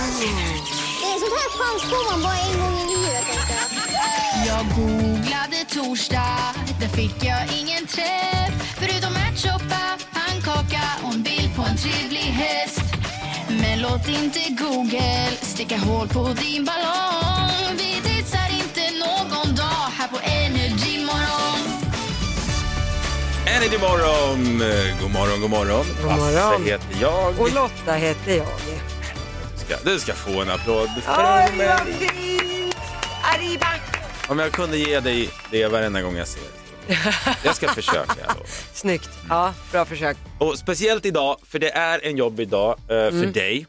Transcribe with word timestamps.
Det 0.00 1.06
är 1.12 1.18
sånt 1.22 1.36
här 1.40 1.50
chans 1.58 1.82
får 1.90 2.10
man 2.10 2.22
bara 2.22 2.38
en 2.48 2.58
gång 2.60 2.76
i 2.82 2.86
livet. 2.94 3.24
tänkte 3.26 3.54
jag. 3.58 4.46
Jag 4.46 4.66
googlade 4.76 5.58
torsdag, 5.74 6.54
där 6.80 6.88
fick 6.88 7.24
jag 7.24 7.42
ingen 7.60 7.86
träff 7.86 8.54
Förutom 8.78 9.12
ärtsoppa, 9.16 9.82
pannkaka 10.12 10.82
och 11.04 11.14
en 11.14 11.22
bild 11.22 11.56
på 11.56 11.62
en 11.62 11.76
trevlig 11.76 12.28
häst 12.42 12.84
Men 13.48 13.80
låt 13.80 14.08
inte 14.08 14.40
Google 14.64 15.28
sticka 15.42 15.78
hål 15.78 16.08
på 16.08 16.22
din 16.42 16.64
ballong 16.64 17.76
Vi 17.78 17.92
dissar 18.08 18.48
inte 18.62 18.82
någon 19.04 19.54
dag 19.56 19.86
här 19.98 20.08
på 20.08 20.18
Energy 20.22 21.04
Morgon 21.04 21.60
Energy 23.46 23.78
morgon! 23.78 24.62
Eh, 24.62 25.02
God 25.02 25.10
morgon, 25.12 25.40
god 25.40 25.50
morgon. 25.50 25.86
God 26.02 26.10
morgon. 26.10 26.34
Basse 26.34 26.70
heter 26.70 26.96
jag. 27.00 27.40
Och 27.40 27.52
Lotta 27.54 27.92
heter 27.92 28.36
jag. 28.36 28.89
Du 29.70 29.76
ska, 29.76 29.90
du 29.90 29.98
ska 29.98 30.14
få 30.14 30.40
en 30.42 30.50
applåd 30.50 30.88
Oj, 30.96 31.02
från 31.02 31.14
vad 31.16 31.56
mig. 31.56 32.08
fint! 32.08 32.76
Arriba! 33.34 33.66
Om 34.28 34.38
jag 34.38 34.52
kunde 34.52 34.78
ge 34.78 35.00
dig 35.00 35.30
det 35.50 35.66
varenda 35.66 36.02
gång 36.02 36.16
jag 36.16 36.28
ser 36.28 36.40
dig. 36.40 36.96
Jag 37.44 37.56
ska 37.56 37.68
försöka. 37.68 38.14
jag 38.20 38.28
lovar. 38.28 38.46
Snyggt. 38.74 39.10
Ja, 39.28 39.54
bra 39.72 39.84
försök. 39.84 40.16
Och 40.38 40.58
speciellt 40.58 41.06
idag, 41.06 41.36
för 41.46 41.58
det 41.58 41.70
är 41.70 42.06
en 42.06 42.16
jobbig 42.16 42.48
dag 42.48 42.70
eh, 42.80 42.86
för 42.88 43.26
dig. 43.32 43.66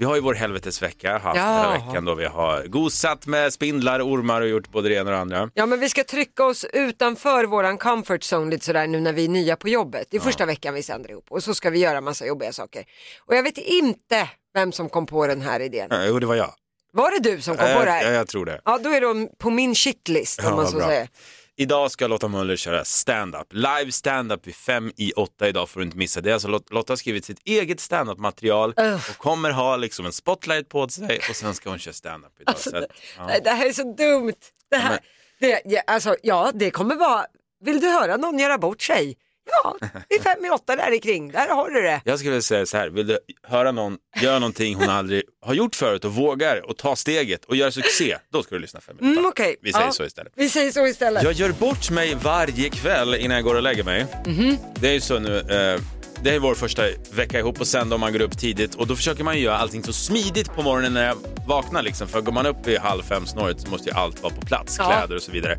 Vi 0.00 0.04
har 0.04 0.14
ju 0.14 0.20
vår 0.20 0.34
helvetesvecka 0.34 1.18
haft 1.18 1.38
Mm. 1.38 1.48
Ja. 1.52 1.62
hela 1.72 1.86
veckan 1.86 2.04
då 2.04 2.14
vi 2.14 2.24
har 2.24 2.62
gosat 2.66 3.26
med 3.26 3.52
spindlar, 3.52 4.00
ormar 4.02 4.40
och 4.40 4.48
gjort 4.48 4.68
både 4.68 4.88
det 4.88 4.94
ena 4.94 5.02
och 5.10 5.10
det 5.10 5.18
andra. 5.18 5.50
Ja, 5.54 5.66
men 5.66 5.80
vi 5.80 5.88
ska 5.88 6.04
trycka 6.04 6.44
oss 6.44 6.64
utanför 6.72 7.44
våran 7.44 7.78
comfort 7.78 8.20
zone 8.32 8.50
lite 8.50 8.64
sådär 8.64 8.86
nu 8.86 9.00
när 9.00 9.12
vi 9.12 9.24
är 9.24 9.28
nya 9.28 9.56
på 9.56 9.68
jobbet. 9.68 10.06
Det 10.10 10.16
är 10.16 10.20
första 10.20 10.46
veckan 10.46 10.74
vi 10.74 10.82
sänder 10.82 11.10
ihop 11.10 11.26
och 11.30 11.44
så 11.44 11.54
ska 11.54 11.70
vi 11.70 11.78
göra 11.78 12.00
massa 12.00 12.26
jobbiga 12.26 12.52
saker. 12.52 12.84
Och 13.26 13.36
jag 13.36 13.42
vet 13.42 13.58
inte 13.58 14.28
vem 14.58 14.72
som 14.72 14.88
kom 14.88 15.06
på 15.06 15.26
den 15.26 15.40
här 15.40 15.60
idén. 15.60 15.88
Jo, 16.08 16.18
det 16.18 16.26
var 16.26 16.34
jag. 16.34 16.54
Var 16.92 17.10
det 17.10 17.30
du 17.30 17.40
som 17.40 17.56
kom 17.56 17.66
på 17.66 17.84
det 17.84 17.90
Eh, 17.90 18.02
Ja, 18.02 18.06
här? 18.08 18.12
jag 18.12 18.28
tror 18.28 18.44
det. 18.46 18.60
Ja, 18.64 18.78
då 18.82 18.90
är 18.90 19.00
de 19.00 19.28
på 19.38 19.50
min 19.50 19.74
shitlist 19.74 20.38
om 20.38 20.44
Ja, 20.44 20.56
man 20.56 20.66
så 20.68 20.76
bra. 20.76 20.86
säger. 20.86 21.08
Idag 21.56 21.90
ska 21.90 22.06
Lotta 22.06 22.28
Möller 22.28 22.56
köra 22.56 22.84
stand-up. 22.84 23.46
Live 23.50 23.92
stand-up 23.92 24.46
vid 24.46 24.54
fem 24.54 24.92
i 24.96 25.12
åtta 25.12 25.48
idag 25.48 25.68
får 25.68 25.80
du 25.80 25.86
inte 25.86 25.96
missa 25.98 26.20
det. 26.20 26.32
Alltså 26.32 26.48
Lot- 26.48 26.70
Lotta 26.72 26.92
har 26.92 26.96
skrivit 26.96 27.24
sitt 27.24 27.38
eget 27.44 27.80
stand-up 27.80 28.18
material 28.18 28.74
och 29.10 29.16
kommer 29.18 29.50
ha 29.50 29.76
liksom 29.76 30.06
en 30.06 30.12
spotlight 30.12 30.68
på 30.68 30.88
sig 30.88 31.20
och 31.30 31.36
sen 31.36 31.54
ska 31.54 31.70
hon 31.70 31.78
köra 31.78 31.94
stand-up 31.94 32.32
idag. 32.40 32.52
Alltså, 32.54 32.70
Så 32.70 32.76
att, 32.76 32.82
det, 32.82 32.88
ja. 33.16 33.40
det 33.44 33.50
här 33.50 33.66
är 33.66 33.72
så 33.72 33.82
dumt. 33.82 34.32
Det 34.70 34.76
här, 34.76 34.90
men- 34.90 35.50
det, 35.50 35.62
ja, 35.64 35.82
alltså, 35.86 36.16
ja, 36.22 36.50
det 36.54 36.70
kommer 36.70 36.94
vara, 36.94 37.26
vill 37.64 37.80
du 37.80 37.88
höra 37.88 38.16
någon 38.16 38.38
göra 38.38 38.58
bort 38.58 38.82
sig? 38.82 39.16
Ja, 39.62 39.76
är 40.08 40.22
fem 40.22 40.44
i 40.44 40.50
åtta 40.50 40.76
där 40.76 40.94
i 40.94 40.98
kring, 40.98 41.30
där 41.32 41.48
har 41.48 41.70
du 41.70 41.82
det. 41.82 42.00
Jag 42.04 42.18
skulle 42.18 42.30
vilja 42.30 42.42
säga 42.42 42.66
så 42.66 42.76
här, 42.76 42.88
vill 42.88 43.06
du 43.06 43.18
höra 43.42 43.72
någon 43.72 43.96
göra 44.22 44.38
någonting 44.38 44.74
hon 44.74 44.88
aldrig 44.88 45.22
har 45.46 45.54
gjort 45.54 45.74
förut 45.74 46.04
och 46.04 46.14
vågar 46.14 46.70
och 46.70 46.76
ta 46.76 46.96
steget 46.96 47.44
och 47.44 47.56
göra 47.56 47.70
succé, 47.70 48.16
då 48.32 48.42
ska 48.42 48.54
du 48.54 48.60
lyssna 48.60 48.80
fem 48.80 48.96
minuter. 49.00 49.18
Mm, 49.20 49.28
okej. 49.30 49.56
Vi 49.62 49.72
säger 49.72 49.86
Ja. 49.86 49.92
så 49.92 50.04
istället. 50.04 50.32
Vi 50.36 50.48
säger 50.48 50.72
så 50.72 50.86
istället. 50.86 51.22
Jag 51.22 51.32
gör 51.32 51.52
bort 51.52 51.90
mig 51.90 52.14
varje 52.22 52.68
kväll 52.70 53.14
innan 53.14 53.34
jag 53.34 53.44
går 53.44 53.54
och 53.54 53.62
lägger 53.62 53.84
mig. 53.84 54.06
Mhm. 54.26 54.56
Det 54.80 54.88
är 54.88 54.92
ju 54.92 55.00
så 55.00 55.18
nu, 55.18 55.38
eh, 55.38 55.80
det 56.22 56.34
är 56.34 56.38
vår 56.38 56.54
första 56.54 56.82
vecka 57.12 57.38
ihop 57.38 57.60
och 57.60 57.66
sen 57.66 57.88
då 57.88 57.98
man 57.98 58.12
går 58.12 58.20
upp 58.20 58.38
tidigt 58.38 58.74
och 58.74 58.86
då 58.86 58.96
försöker 58.96 59.24
man 59.24 59.36
ju 59.36 59.42
göra 59.42 59.58
allting 59.58 59.82
så 59.84 59.92
smidigt 59.92 60.52
på 60.54 60.62
morgonen 60.62 60.94
när 60.94 61.06
jag 61.06 61.16
vaknar 61.46 61.82
liksom. 61.82 62.08
För 62.08 62.20
går 62.20 62.32
man 62.32 62.46
upp 62.46 62.56
vid 62.66 62.78
halv 62.78 63.02
fem 63.02 63.26
snåret 63.26 63.60
så 63.60 63.68
måste 63.70 63.88
ju 63.90 63.94
allt 63.96 64.22
vara 64.22 64.34
på 64.34 64.40
plats, 64.40 64.76
kläder 64.76 65.16
och 65.16 65.22
så 65.22 65.32
vidare. 65.32 65.58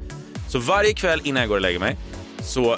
Så 0.50 0.60
varje 0.60 0.94
kväll 0.94 1.22
innan 1.24 1.42
jag 1.42 1.50
går 1.50 1.56
och 1.56 1.62
lägger 1.62 1.80
mig 1.80 1.98
så 2.44 2.78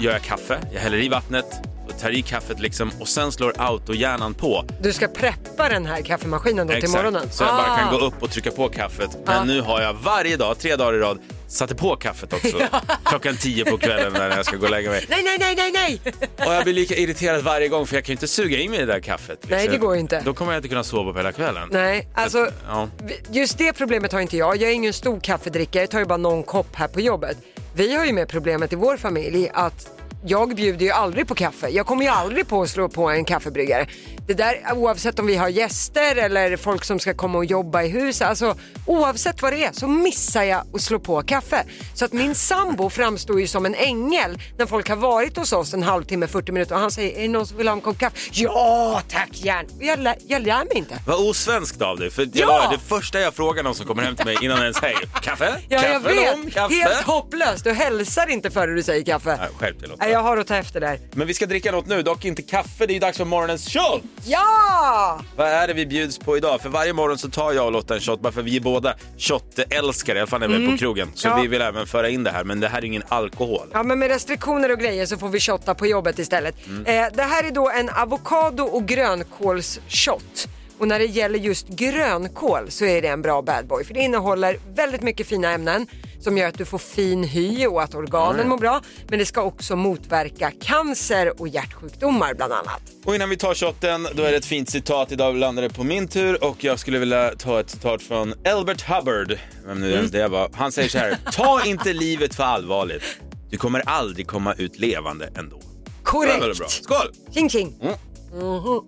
gör 0.00 0.12
jag 0.12 0.22
kaffe, 0.22 0.58
jag 0.72 0.80
häller 0.80 0.98
i 0.98 1.08
vattnet 1.08 1.46
och 1.88 1.98
tar 2.00 2.10
i 2.10 2.22
kaffet 2.22 2.60
liksom 2.60 2.90
och 3.00 3.08
sen 3.08 3.32
slår 3.32 3.54
autohjärnan 3.58 4.34
på. 4.34 4.64
Du 4.80 4.92
ska 4.92 5.08
preppa 5.08 5.68
den 5.68 5.86
här 5.86 6.02
kaffemaskinen 6.02 6.66
då 6.66 6.74
till 6.74 6.88
morgonen. 6.88 7.30
Så 7.30 7.44
jag 7.44 7.54
bara 7.56 7.76
kan 7.78 7.88
Ah. 7.88 7.98
gå 7.98 8.06
upp 8.06 8.22
och 8.22 8.30
trycka 8.30 8.50
på 8.50 8.68
kaffet. 8.68 9.10
Men 9.26 9.34
Ja. 9.36 9.44
nu 9.44 9.60
har 9.60 9.80
jag 9.80 9.94
varje 9.94 10.36
dag, 10.36 10.58
tre 10.58 10.76
dagar 10.76 10.94
i 10.94 10.98
rad, 10.98 11.18
satte 11.48 11.74
på 11.74 11.96
kaffet 11.96 12.32
också. 12.32 12.58
Klockan 13.04 13.36
tio 13.36 13.64
på 13.64 13.78
kvällen 13.78 14.12
när 14.12 14.36
jag 14.36 14.46
ska 14.46 14.56
gå 14.56 14.64
och 14.64 14.70
lägga 14.70 14.90
mig. 14.90 15.06
Nej, 15.08 15.22
nej, 15.24 15.36
nej, 15.40 15.54
nej, 15.56 15.72
nej! 15.72 16.00
Och 16.46 16.54
jag 16.54 16.64
blir 16.64 16.74
lika 16.74 16.94
irriterad 16.96 17.42
varje 17.44 17.68
gång 17.68 17.86
för 17.86 17.94
jag 17.96 18.04
kan 18.04 18.12
ju 18.12 18.14
inte 18.16 18.28
suga 18.28 18.58
i 18.58 18.68
mig 18.68 18.78
det 18.78 18.86
där 18.86 19.00
kaffet. 19.00 19.28
liksom. 19.40 19.56
Nej, 19.58 19.68
det 19.68 19.76
går 19.78 19.96
inte. 19.96 20.22
Då 20.24 20.34
kommer 20.34 20.52
jag 20.52 20.58
inte 20.58 20.68
kunna 20.68 20.84
sova 20.84 21.12
på 21.12 21.18
hela 21.18 21.32
kvällen. 21.32 21.68
Nej, 21.72 22.08
alltså 22.14 22.48
Ja. 22.68 22.88
just 23.30 23.58
det 23.58 23.72
problemet 23.72 24.12
har 24.12 24.20
inte 24.20 24.36
jag. 24.36 24.56
Jag 24.56 24.70
är 24.70 24.74
ingen 24.74 24.92
stor 24.92 25.20
kaffedrickare, 25.20 25.82
jag 25.82 25.90
tar 25.90 25.98
ju 25.98 26.04
bara 26.04 26.16
någon 26.18 26.42
kopp 26.42 26.76
här 26.76 26.88
på 26.88 27.00
jobbet. 27.00 27.36
Vi 27.74 27.96
har 27.96 28.06
ju 28.06 28.12
med 28.12 28.28
problemet 28.28 28.72
i 28.72 28.76
vår 28.76 28.96
familj 28.96 29.50
att 29.54 29.99
jag 30.24 30.54
bjuder 30.56 30.86
ju 30.86 30.92
aldrig 30.92 31.28
på 31.28 31.34
kaffe. 31.34 31.68
Jag 31.68 31.86
kommer 31.86 32.02
ju 32.02 32.08
aldrig 32.08 32.48
på 32.48 32.62
att 32.62 32.70
slå 32.70 32.88
på 32.88 33.10
en 33.10 33.24
kaffebryggare. 33.24 33.86
Det 34.26 34.34
där 34.34 34.60
oavsett 34.74 35.18
om 35.18 35.26
vi 35.26 35.36
har 35.36 35.48
gäster 35.48 36.16
eller 36.16 36.56
folk 36.56 36.84
som 36.84 36.98
ska 37.00 37.14
komma 37.14 37.38
och 37.38 37.44
jobba 37.44 37.82
i 37.82 37.88
huset. 37.88 38.28
Alltså 38.28 38.54
oavsett 38.86 39.42
vad 39.42 39.52
det 39.52 39.64
är 39.64 39.72
så 39.72 39.86
missar 39.88 40.42
jag 40.42 40.62
att 40.74 40.80
slå 40.80 40.98
på 40.98 41.22
kaffe. 41.22 41.64
Så 41.94 42.04
att 42.04 42.12
min 42.12 42.34
sambo 42.34 42.90
framstår 42.90 43.40
ju 43.40 43.46
som 43.46 43.66
en 43.66 43.74
ängel 43.74 44.38
när 44.58 44.66
folk 44.66 44.88
har 44.88 44.96
varit 44.96 45.36
hos 45.36 45.52
oss 45.52 45.74
en 45.74 45.82
halvtimme, 45.82 46.26
40 46.26 46.52
minuter 46.52 46.74
och 46.74 46.80
han 46.80 46.90
säger 46.90 47.18
är 47.18 47.22
det 47.22 47.28
någon 47.28 47.46
som 47.46 47.56
vill 47.56 47.68
ha 47.68 47.74
en 47.74 47.80
kopp 47.80 47.98
kaffe? 47.98 48.16
Ja 48.32 49.02
tack 49.08 49.28
gärna. 49.32 49.68
Jag, 49.80 49.98
lär- 49.98 50.18
jag 50.26 50.42
lär 50.46 50.58
mig 50.64 50.76
inte. 50.78 50.94
Vad 51.06 51.28
osvenskt 51.28 51.82
av 51.82 51.98
dig. 51.98 52.10
För 52.10 52.22
jag 52.22 52.30
Ja! 52.34 52.68
det 52.72 52.78
första 52.78 53.20
jag 53.20 53.34
frågar 53.34 53.62
någon 53.62 53.74
som 53.74 53.86
kommer 53.86 54.02
hem 54.02 54.16
till 54.16 54.24
mig 54.26 54.36
innan 54.42 54.58
ens 54.62 54.76
säger 54.76 54.98
kaffe? 55.22 55.54
Ja, 55.68 55.80
kaffe 55.80 55.92
jag 56.14 56.36
vet. 56.44 56.54
Kaffe? 56.54 56.74
Helt 56.74 57.02
hopplöst. 57.06 57.64
Du 57.64 57.72
hälsar 57.72 58.30
inte 58.30 58.50
före 58.50 58.74
du 58.74 58.82
säger 58.82 59.04
kaffe. 59.04 59.38
Nej, 59.60 59.72
Lotta. 59.82 59.94
Nej, 59.98 60.09
jag 60.10 60.20
har 60.22 60.36
att 60.36 60.46
ta 60.46 60.56
efter 60.56 60.80
där. 60.80 60.98
Men 61.12 61.26
vi 61.26 61.34
ska 61.34 61.46
dricka 61.46 61.72
något 61.72 61.86
nu, 61.86 62.02
dock 62.02 62.24
inte 62.24 62.42
kaffe. 62.42 62.86
Det 62.86 62.92
är 62.92 62.94
ju 62.94 63.00
dags 63.00 63.18
för 63.18 63.24
morgonens 63.24 63.68
shot! 63.72 64.02
Ja! 64.24 65.20
Vad 65.36 65.48
är 65.48 65.68
det 65.68 65.74
vi 65.74 65.86
bjuds 65.86 66.18
på 66.18 66.36
idag? 66.36 66.60
För 66.60 66.68
varje 66.68 66.92
morgon 66.92 67.18
så 67.18 67.30
tar 67.30 67.52
jag 67.52 67.66
och 67.66 67.72
Lotta 67.72 67.94
en 67.94 68.00
shot, 68.00 68.20
bara 68.20 68.32
för 68.32 68.42
vi 68.42 68.56
är 68.56 68.60
båda 68.60 68.94
shot-älskare, 69.18 70.16
i 70.18 70.20
alla 70.20 70.26
fall 70.26 70.40
när 70.40 70.48
vi 70.48 70.66
är 70.66 70.70
på 70.70 70.76
krogen. 70.78 71.08
Så 71.14 71.28
Mm. 71.28 71.38
Ja. 71.38 71.42
vi 71.42 71.48
vill 71.48 71.62
även 71.62 71.86
föra 71.86 72.08
in 72.08 72.24
det 72.24 72.30
här, 72.30 72.44
men 72.44 72.60
det 72.60 72.68
här 72.68 72.78
är 72.78 72.84
ingen 72.84 73.02
alkohol. 73.08 73.66
Ja, 73.72 73.82
men 73.82 73.98
med 73.98 74.08
restriktioner 74.08 74.72
och 74.72 74.78
grejer 74.78 75.06
så 75.06 75.16
får 75.18 75.28
vi 75.28 75.40
shotta 75.40 75.74
på 75.74 75.86
jobbet 75.86 76.18
istället. 76.18 76.54
Eh, 76.86 77.04
det 77.12 77.22
här 77.22 77.44
är 77.44 77.50
då 77.50 77.70
en 77.70 77.88
avokado 77.88 78.62
och 78.64 78.86
grönkålsshot. 78.86 80.48
Och 80.78 80.88
när 80.88 80.98
det 80.98 81.04
gäller 81.04 81.38
just 81.38 81.68
grönkål 81.68 82.70
så 82.70 82.84
är 82.84 83.02
det 83.02 83.08
en 83.08 83.22
bra 83.22 83.42
bad 83.42 83.66
boy 83.66 83.84
för 83.84 83.94
det 83.94 84.00
innehåller 84.00 84.58
väldigt 84.74 85.02
mycket 85.02 85.26
fina 85.26 85.50
ämnen 85.52 85.86
som 86.20 86.38
gör 86.38 86.48
att 86.48 86.58
du 86.58 86.64
får 86.64 86.78
fin 86.78 87.24
hy 87.24 87.66
och 87.66 87.82
att 87.82 87.94
organen 87.94 88.48
mår 88.48 88.58
bra. 88.58 88.80
Men 89.08 89.18
det 89.18 89.26
ska 89.26 89.42
också 89.42 89.76
motverka 89.76 90.52
cancer 90.62 91.40
och 91.40 91.48
hjärtsjukdomar 91.48 92.34
bland 92.34 92.52
annat. 92.52 92.82
Och 93.04 93.14
innan 93.14 93.30
vi 93.30 93.36
tar 93.36 93.54
shotten, 93.54 94.08
då 94.14 94.22
är 94.22 94.30
det 94.30 94.36
ett 94.36 94.44
fint 94.44 94.70
citat. 94.70 95.12
Idag 95.12 95.36
landar 95.36 95.62
det 95.62 95.70
på 95.70 95.84
min 95.84 96.08
tur 96.08 96.44
och 96.44 96.64
jag 96.64 96.78
skulle 96.78 96.98
vilja 96.98 97.32
ta 97.38 97.60
ett 97.60 97.70
citat 97.70 98.02
från 98.02 98.34
Albert 98.48 98.82
Hubbard, 98.82 99.38
vem 99.66 99.80
nu 99.80 99.92
ens 99.92 100.10
det 100.10 100.28
var. 100.28 100.50
Han 100.54 100.72
säger 100.72 100.88
så 100.88 100.98
här, 100.98 101.18
ta 101.32 101.64
inte 101.64 101.92
livet 101.92 102.34
för 102.34 102.44
allvarligt. 102.44 103.02
Du 103.50 103.56
kommer 103.56 103.80
aldrig 103.88 104.26
komma 104.26 104.54
ut 104.54 104.78
levande 104.78 105.30
ändå. 105.36 105.56
Väldigt 105.56 106.40
bra. 106.40 106.48
Korrekt! 106.48 106.70
Skål! 106.70 107.12
Tjing 107.34 107.50
tjing! 107.50 107.74
Mm. 107.82 107.94
Mhm. 108.32 108.80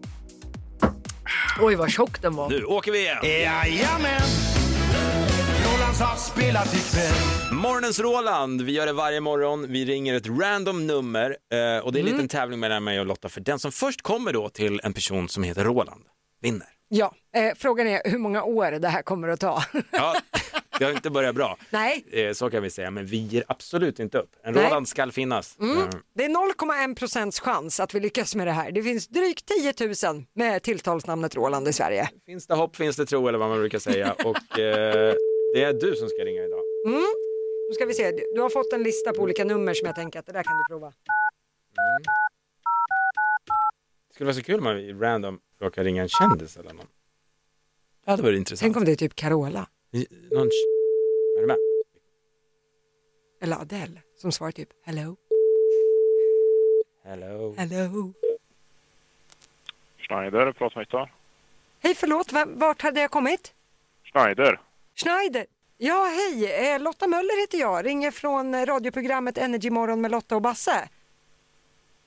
Oj 1.60 1.75
vad 1.75 1.91
tjock 1.91 2.22
den 2.22 2.37
var. 2.37 2.49
Nu 2.50 2.64
åker 2.64 2.93
vi 2.93 2.99
igen. 2.99 3.19
Jajamän! 3.22 4.62
Rolands 5.92 6.00
har 6.00 6.16
spelat 6.16 6.75
ikväll. 6.75 7.53
Morgonens 7.53 8.00
Roland, 8.00 8.62
vi 8.62 8.72
gör 8.72 8.86
det 8.86 8.92
varje 8.92 9.20
morgon. 9.20 9.66
Vi 9.72 9.84
ringer 9.84 10.14
ett 10.14 10.26
random 10.26 10.86
nummer 10.86 11.30
eh, 11.30 11.84
och 11.84 11.92
det 11.92 11.98
är 11.98 12.00
en 12.00 12.06
Mm. 12.06 12.12
liten 12.12 12.28
tävling 12.28 12.60
mellan 12.60 12.84
mig 12.84 13.00
och 13.00 13.06
Lotta. 13.06 13.28
För 13.28 13.41
den 13.41 13.58
som 13.58 13.72
först 13.72 14.02
kommer 14.02 14.32
då 14.32 14.48
till 14.48 14.81
en 14.84 14.92
person 14.92 15.28
som 15.28 15.42
heter 15.42 15.64
Roland 15.64 16.04
vinner. 16.42 16.66
Ja, 16.88 17.14
eh, 17.36 17.52
frågan 17.56 17.86
är 17.86 18.02
hur 18.10 18.19
många 18.19 18.42
år 18.42 18.70
det 18.70 18.88
här 18.88 19.02
kommer 19.02 19.28
att 19.28 19.41
ta. 19.41 19.62
Ja, 19.91 20.14
det 20.78 20.84
har 20.84 20.92
inte 20.92 21.10
börjat 21.10 21.34
bra. 21.34 21.56
Nej. 21.70 22.04
Eh, 22.12 22.32
så 22.32 22.50
kan 22.50 22.62
vi 22.62 22.70
säga, 22.70 22.91
men 22.91 23.06
vi 23.06 23.16
ger 23.16 23.44
absolut 23.48 23.98
inte 24.00 24.19
upp. 24.19 24.31
En 24.44 24.54
Nej. 24.54 24.64
Roland 24.66 24.88
skall 24.88 25.12
finnas. 25.12 25.56
Mm. 25.60 25.88
Det 26.16 26.25
är 26.25 26.28
0,1 26.28 26.94
procents 26.94 27.41
chans 27.41 27.81
att 27.81 27.94
vi 27.94 28.00
lyckas 28.00 28.34
med 28.34 28.47
det 28.47 28.52
här. 28.52 28.72
Det 28.72 28.82
finns 28.82 29.08
drygt 29.08 29.47
10 29.47 29.75
000 30.12 30.25
med 30.34 30.62
tilltalsnamnet 30.62 31.34
Roland 31.36 31.69
i 31.69 31.72
Sverige. 31.72 32.08
Finns 32.26 32.46
det 32.46 32.55
hopp 32.55 32.76
finns 32.76 32.96
det 32.96 33.06
tro 33.06 33.28
eller 33.28 33.38
vad 33.38 33.49
man 33.49 33.58
brukar 33.58 33.78
säga. 33.78 34.12
Och 34.25 34.58
eh, 34.58 35.14
det 35.54 35.62
är 35.62 35.72
du 35.72 35.96
som 35.96 36.08
ska 36.08 36.25
ringa 36.25 36.44
idag. 36.44 36.60
Nu 37.69 37.75
ska 37.75 37.87
vi 37.87 37.94
se, 37.94 38.10
du 38.34 38.40
har 38.40 38.50
fått 38.50 38.72
en 38.72 38.82
lista 38.82 39.12
på 39.12 39.22
olika 39.22 39.44
nummer 39.44 39.75
som 39.75 39.87
jag 39.87 39.94
tänker 39.96 40.19
att 40.19 40.26
det 40.26 40.32
där 40.32 40.43
kan 40.43 40.56
du 40.58 40.64
prova. 40.69 40.93
Det 44.08 44.14
skulle 44.14 44.26
vara 44.26 44.34
så 44.34 44.43
kul 44.43 44.58
om 44.58 44.64
man 44.64 44.78
i 44.78 44.93
random 44.93 45.40
råkar 45.58 45.84
ringa 45.84 46.02
en 46.02 46.08
kändis 46.08 46.56
eller 46.56 46.72
någon. 46.72 46.87
Det 48.04 48.10
hade 48.10 48.22
varit 48.22 48.37
intressant. 48.37 48.60
Tänk 48.60 48.76
om 48.76 48.84
det 48.84 48.93
är 48.93 48.96
typ 48.96 49.14
Carola 49.14 49.66
I- 49.90 50.06
Någon... 50.31 50.46
Är 51.37 51.40
du 51.40 51.46
med? 51.46 51.56
eller 53.40 53.56
Adele 53.56 54.00
som 54.16 54.32
svarar 54.32 54.52
typ 54.52 54.69
hello, 54.82 55.16
Hello. 57.05 57.55
hello. 57.58 58.12
Schneider, 59.98 60.52
pratmästare. 60.52 61.10
Hej 61.81 61.94
förlåt, 61.94 62.32
vart 62.46 62.82
hade 62.82 63.00
jag 63.00 63.10
kommit? 63.10 63.52
Schneider. 64.05 64.60
Schneider. 64.97 65.47
Ja 65.79 66.05
hej, 66.17 66.71
eh, 66.75 66.81
Lotta 66.81 67.06
Möller 67.06 67.41
heter 67.41 67.59
jag, 67.59 67.87
ringer 67.87 68.11
från 68.11 68.55
eh, 68.55 68.67
radioprogrammet 68.67 69.39
Energy 69.39 69.71
Morgon 69.71 70.00
med 70.00 70.11
Lotta 70.11 70.37
och 70.37 70.43
Basse. 70.43 70.89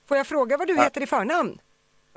Får 0.08 0.16
jag 0.16 0.26
fråga 0.26 0.56
vad 0.56 0.68
du 0.68 0.76
heter 0.76 1.02
i 1.02 1.06
förnamn? 1.06 1.58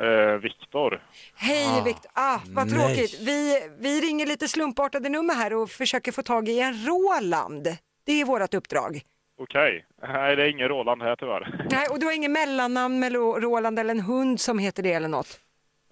Eh, 0.01 0.33
Viktor. 0.42 1.04
Hej 1.36 1.81
Viktor, 1.86 2.12
ah, 2.13 2.39
vad 2.48 2.68
nej. 2.71 2.80
tråkigt. 2.80 3.19
Vi, 3.21 3.68
vi 3.80 4.01
ringer 4.01 4.25
lite 4.25 4.48
slumpartade 4.48 5.10
nummer 5.10 5.33
här 5.33 5.54
och 5.54 5.69
försöker 5.69 6.12
få 6.12 6.21
tag 6.24 6.50
i 6.50 6.60
en 6.60 6.86
Roland. 6.88 7.68
Det 8.04 8.21
är 8.21 8.25
vårt 8.25 8.54
uppdrag. 8.54 9.01
Okej. 9.42 9.86
Nej, 10.01 10.36
det 10.36 10.44
är 10.44 10.48
ingen 10.50 10.68
Roland 10.68 11.01
här 11.01 11.16
tyvärr. 11.16 11.66
Nej, 11.71 11.88
och 11.88 12.00
du 12.00 12.06
har 12.06 12.13
ingen 12.13 12.31
mellannamn 12.31 13.00
med 13.00 13.13
Ro- 13.13 13.39
Roland 13.39 13.80
eller 13.80 13.92
en 13.92 14.00
hund 14.00 14.42
som 14.42 14.60
heter 14.60 14.83
det 14.83 14.94
eller 14.94 15.07
något? 15.07 15.39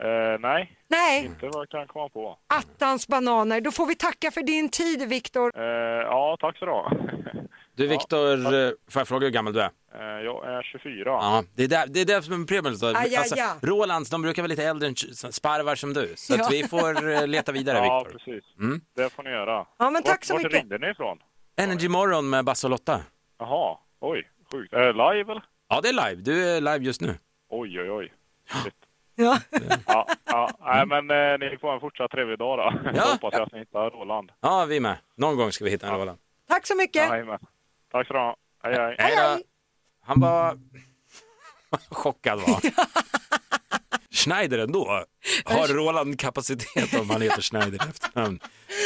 Eh, 0.04 0.40
nej, 0.40 0.78
Nej, 0.90 1.26
inte 1.26 1.46
vad 1.48 1.56
jag 1.62 1.70
kan 1.70 1.88
komma 1.88 2.10
på. 2.10 2.38
attans 2.48 3.08
bananer. 3.08 3.62
Då 3.62 3.72
får 3.72 3.86
vi 3.86 3.96
tacka 3.96 4.32
för 4.32 4.42
din 4.42 4.70
tid 4.70 5.10
Viktor. 5.10 5.52
Eh, 5.60 5.64
ja, 6.02 6.38
tack 6.40 6.58
så 6.58 6.66
du 6.66 6.72
ha. 6.72 6.92
Du 7.76 7.88
Viktor, 7.96 8.34
eh, 8.54 8.70
får 8.90 9.00
jag 9.00 9.08
fråga 9.08 9.26
hur 9.26 9.32
gammal 9.34 9.54
du 9.54 9.62
är? 9.62 9.70
Eh, 10.00 10.24
jag 10.26 10.46
är 10.48 10.64
24. 10.64 11.10
Ja, 11.10 11.44
det 11.56 11.64
är 11.64 11.68
där, 11.68 11.88
det 11.88 12.02
är 12.02 12.06
där 12.06 12.22
som 12.22 12.34
är 12.42 12.46
problemet. 12.46 12.84
Alltså. 12.84 13.66
Rolands, 13.68 14.10
de 14.10 14.22
brukar 14.22 14.42
vara 14.42 14.48
lite 14.48 14.64
äldre 14.64 14.88
än 14.88 14.96
sparvar 15.32 15.76
som 15.76 15.94
du. 15.94 16.14
Så 16.16 16.36
Ja. 16.38 16.48
vi 16.52 16.64
får 16.64 17.10
eh, 17.12 17.28
leta 17.36 17.52
vidare 17.52 17.78
Ja, 17.78 18.04
Viktor. 18.04 18.20
precis. 18.20 18.58
Mm. 18.60 18.82
Det 18.96 19.10
får 19.14 19.24
ni 19.24 19.30
göra. 19.30 19.66
Ja, 19.80 19.90
men 19.90 20.04
tack 20.04 20.12
vart, 20.14 20.24
så 20.24 20.34
vart 20.34 20.44
mycket. 20.44 20.60
ringde 20.60 20.78
ni 20.78 20.90
ifrån? 20.92 21.18
Energy 21.58 21.90
Morgon 21.90 22.30
med 22.30 22.46
Basse 22.46 22.68
och 22.68 22.72
Lotta. 22.72 23.02
Jaha, 23.40 23.78
oj, 24.00 24.30
sjukt. 24.52 24.74
Är 24.74 24.80
det 24.86 24.94
live 24.94 25.32
eller? 25.32 25.44
Ja, 25.70 25.82
det 25.82 25.90
är 25.90 25.94
live. 26.10 26.22
Du 26.22 26.50
är 26.50 26.62
live 26.62 26.86
just 26.86 27.02
nu. 27.02 27.16
Oj, 27.50 27.82
oj, 27.82 27.92
oj. 27.92 28.14
Shit. 28.64 28.74
Ja. 29.20 29.40
Ja, 29.88 30.08
ja. 30.26 30.50
Nej, 30.66 30.86
men 30.86 31.12
eh, 31.12 31.38
ni 31.40 31.58
får 31.58 31.74
en 31.74 31.80
fortsatt 31.80 32.12
trevlig 32.12 32.40
dag 32.40 32.58
då. 32.58 32.92
Ja. 32.96 33.02
Så 33.02 33.12
hoppas 33.12 33.34
jag 33.34 33.42
att 33.42 33.52
ni 33.52 33.60
hittar 33.60 33.90
Roland. 33.90 34.32
Ja, 34.42 34.66
vi 34.66 34.80
med. 34.80 34.98
Någon 35.16 35.38
gång 35.38 35.52
ska 35.52 35.66
vi 35.66 35.72
hitta 35.72 35.88
en 35.88 36.00
Roland. 36.00 36.18
Tack 36.50 36.68
så 36.68 36.76
mycket. 36.76 37.10
Jajamän. 37.10 37.40
Tack 37.92 38.08
så 38.08 38.14
du 38.14 38.20
ha. 38.20 38.36
Hej, 38.64 38.74
hej. 38.76 38.96
Hej 39.00 39.16
då. 39.16 39.44
Han 40.06 40.20
var 40.20 40.58
chockad 41.90 42.40
var 42.40 42.62
Schneider 44.12 44.60
ändå. 44.60 45.04
Har 45.46 45.68
Roland 45.68 46.20
kapacitet 46.20 47.00
om 47.00 47.10
han 47.10 47.22
heter 47.22 47.42
Schneider 47.42 47.88
efternamn? 47.90 48.40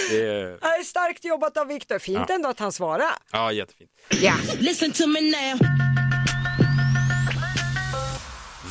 Det 0.10 0.28
är... 0.28 0.58
Ja, 0.62 0.84
Starkt 0.86 1.26
jobbat 1.26 1.58
av 1.58 1.68
Viktor. 1.68 2.00
Fint 2.00 2.30
ändå 2.30 2.50
att 2.50 2.60
han 2.60 2.72
svarar. 2.72 3.12
Ja, 3.32 3.52
jättefint. 3.52 3.92
Ja. 4.10 4.34
Listen 4.60 4.92
to 4.92 5.08
me 5.08 5.22
now. 5.22 5.60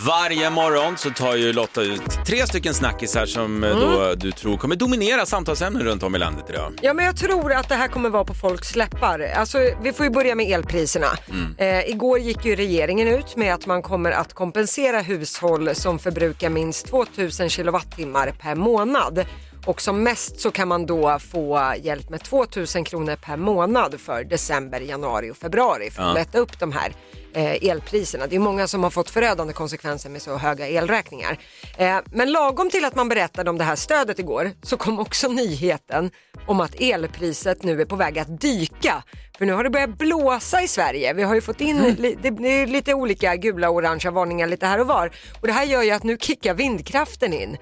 Varje 0.06 0.50
morgon 0.50 0.96
så 0.96 1.10
tar 1.10 1.36
ju 1.36 1.52
Lotta 1.52 1.82
ut 1.82 2.26
tre 2.26 2.46
stycken 2.46 2.74
snackisar 2.74 3.26
som 3.26 3.64
eh, 3.64 3.76
då 3.78 4.14
du 4.14 4.32
tror 4.32 4.56
kommer 4.56 4.76
dominera 4.76 5.26
samtalsämnen 5.26 5.82
runt 5.82 6.02
om 6.02 6.14
i 6.14 6.18
landet 6.18 6.44
idag. 6.48 6.72
Ja 6.82 6.94
men 6.94 7.04
jag 7.04 7.16
tror 7.16 7.52
att 7.52 7.68
det 7.68 7.74
här 7.74 7.88
kommer 7.88 8.10
vara 8.10 8.24
på 8.24 8.34
folks 8.34 8.76
läppar. 8.76 9.32
Alltså, 9.36 9.58
vi 9.82 9.92
får 9.92 10.06
ju 10.06 10.10
börja 10.12 10.34
med 10.34 10.46
elpriserna. 10.50 11.06
Eh, 11.58 11.88
igår 11.90 12.18
gick 12.18 12.44
ju 12.44 12.56
regeringen 12.56 13.08
ut 13.08 13.36
med 13.36 13.54
att 13.54 13.66
man 13.66 13.82
kommer 13.82 14.10
att 14.10 14.34
kompensera 14.34 15.00
hushåll 15.00 15.74
som 15.74 15.98
förbrukar 15.98 16.50
minst 16.50 16.86
2000 16.86 17.48
kilowattimmar 17.48 18.34
per 18.40 18.54
månad. 18.54 19.26
Och 19.66 19.80
som 19.80 20.02
mest 20.02 20.40
så 20.40 20.50
kan 20.50 20.68
man 20.68 20.86
då 20.86 21.18
få 21.18 21.74
hjälp 21.82 22.10
med 22.10 22.22
2000 22.22 22.84
kronor 22.84 23.16
per 23.16 23.36
månad 23.36 24.00
för 24.00 24.24
december, 24.24 24.80
januari 24.80 25.30
och 25.30 25.36
februari 25.36 25.90
för 25.90 26.02
att 26.02 26.08
Ja. 26.08 26.14
lätta 26.14 26.38
upp 26.38 26.58
de 26.60 26.72
här 26.72 26.92
eh, 27.34 27.70
elpriserna. 27.70 28.26
Det 28.26 28.36
är 28.36 28.40
många 28.40 28.68
som 28.68 28.82
har 28.82 28.90
fått 28.90 29.10
förödande 29.10 29.52
konsekvenser 29.52 30.10
med 30.10 30.22
så 30.22 30.36
höga 30.36 30.68
elräkningar. 30.68 31.38
Eh, 31.78 31.96
men 32.12 32.32
lagom 32.32 32.70
till 32.70 32.84
att 32.84 32.94
man 32.94 33.08
berättade 33.08 33.50
om 33.50 33.58
det 33.58 33.64
här 33.64 33.76
stödet 33.76 34.18
igår 34.18 34.50
så 34.62 34.76
kom 34.76 34.98
också 34.98 35.28
nyheten 35.28 36.10
om 36.46 36.60
att 36.60 36.74
elpriset 36.80 37.62
nu 37.62 37.80
är 37.80 37.84
på 37.84 37.96
väg 37.96 38.18
att 38.18 38.40
dyka. 38.40 39.02
För 39.38 39.46
nu 39.46 39.52
har 39.52 39.64
det 39.64 39.70
börjat 39.70 39.98
blåsa 39.98 40.62
i 40.62 40.68
Sverige. 40.68 41.12
Vi 41.14 41.22
har 41.22 41.34
ju 41.34 41.40
fått 41.40 41.60
in 41.60 41.78
li- 41.98 42.16
det, 42.22 42.30
det 42.30 42.48
är 42.48 42.66
lite 42.66 42.94
olika 42.94 43.36
gula 43.36 43.70
och 43.70 43.76
orangea 43.76 44.10
varningar 44.10 44.46
lite 44.46 44.66
här 44.66 44.80
och 44.80 44.86
var. 44.86 45.10
Och 45.40 45.46
det 45.46 45.52
här 45.52 45.64
gör 45.64 45.82
ju 45.82 45.90
att 45.90 46.02
nu 46.02 46.16
kickar 46.20 46.54
vindkraften 46.54 47.32
in. 47.32 47.56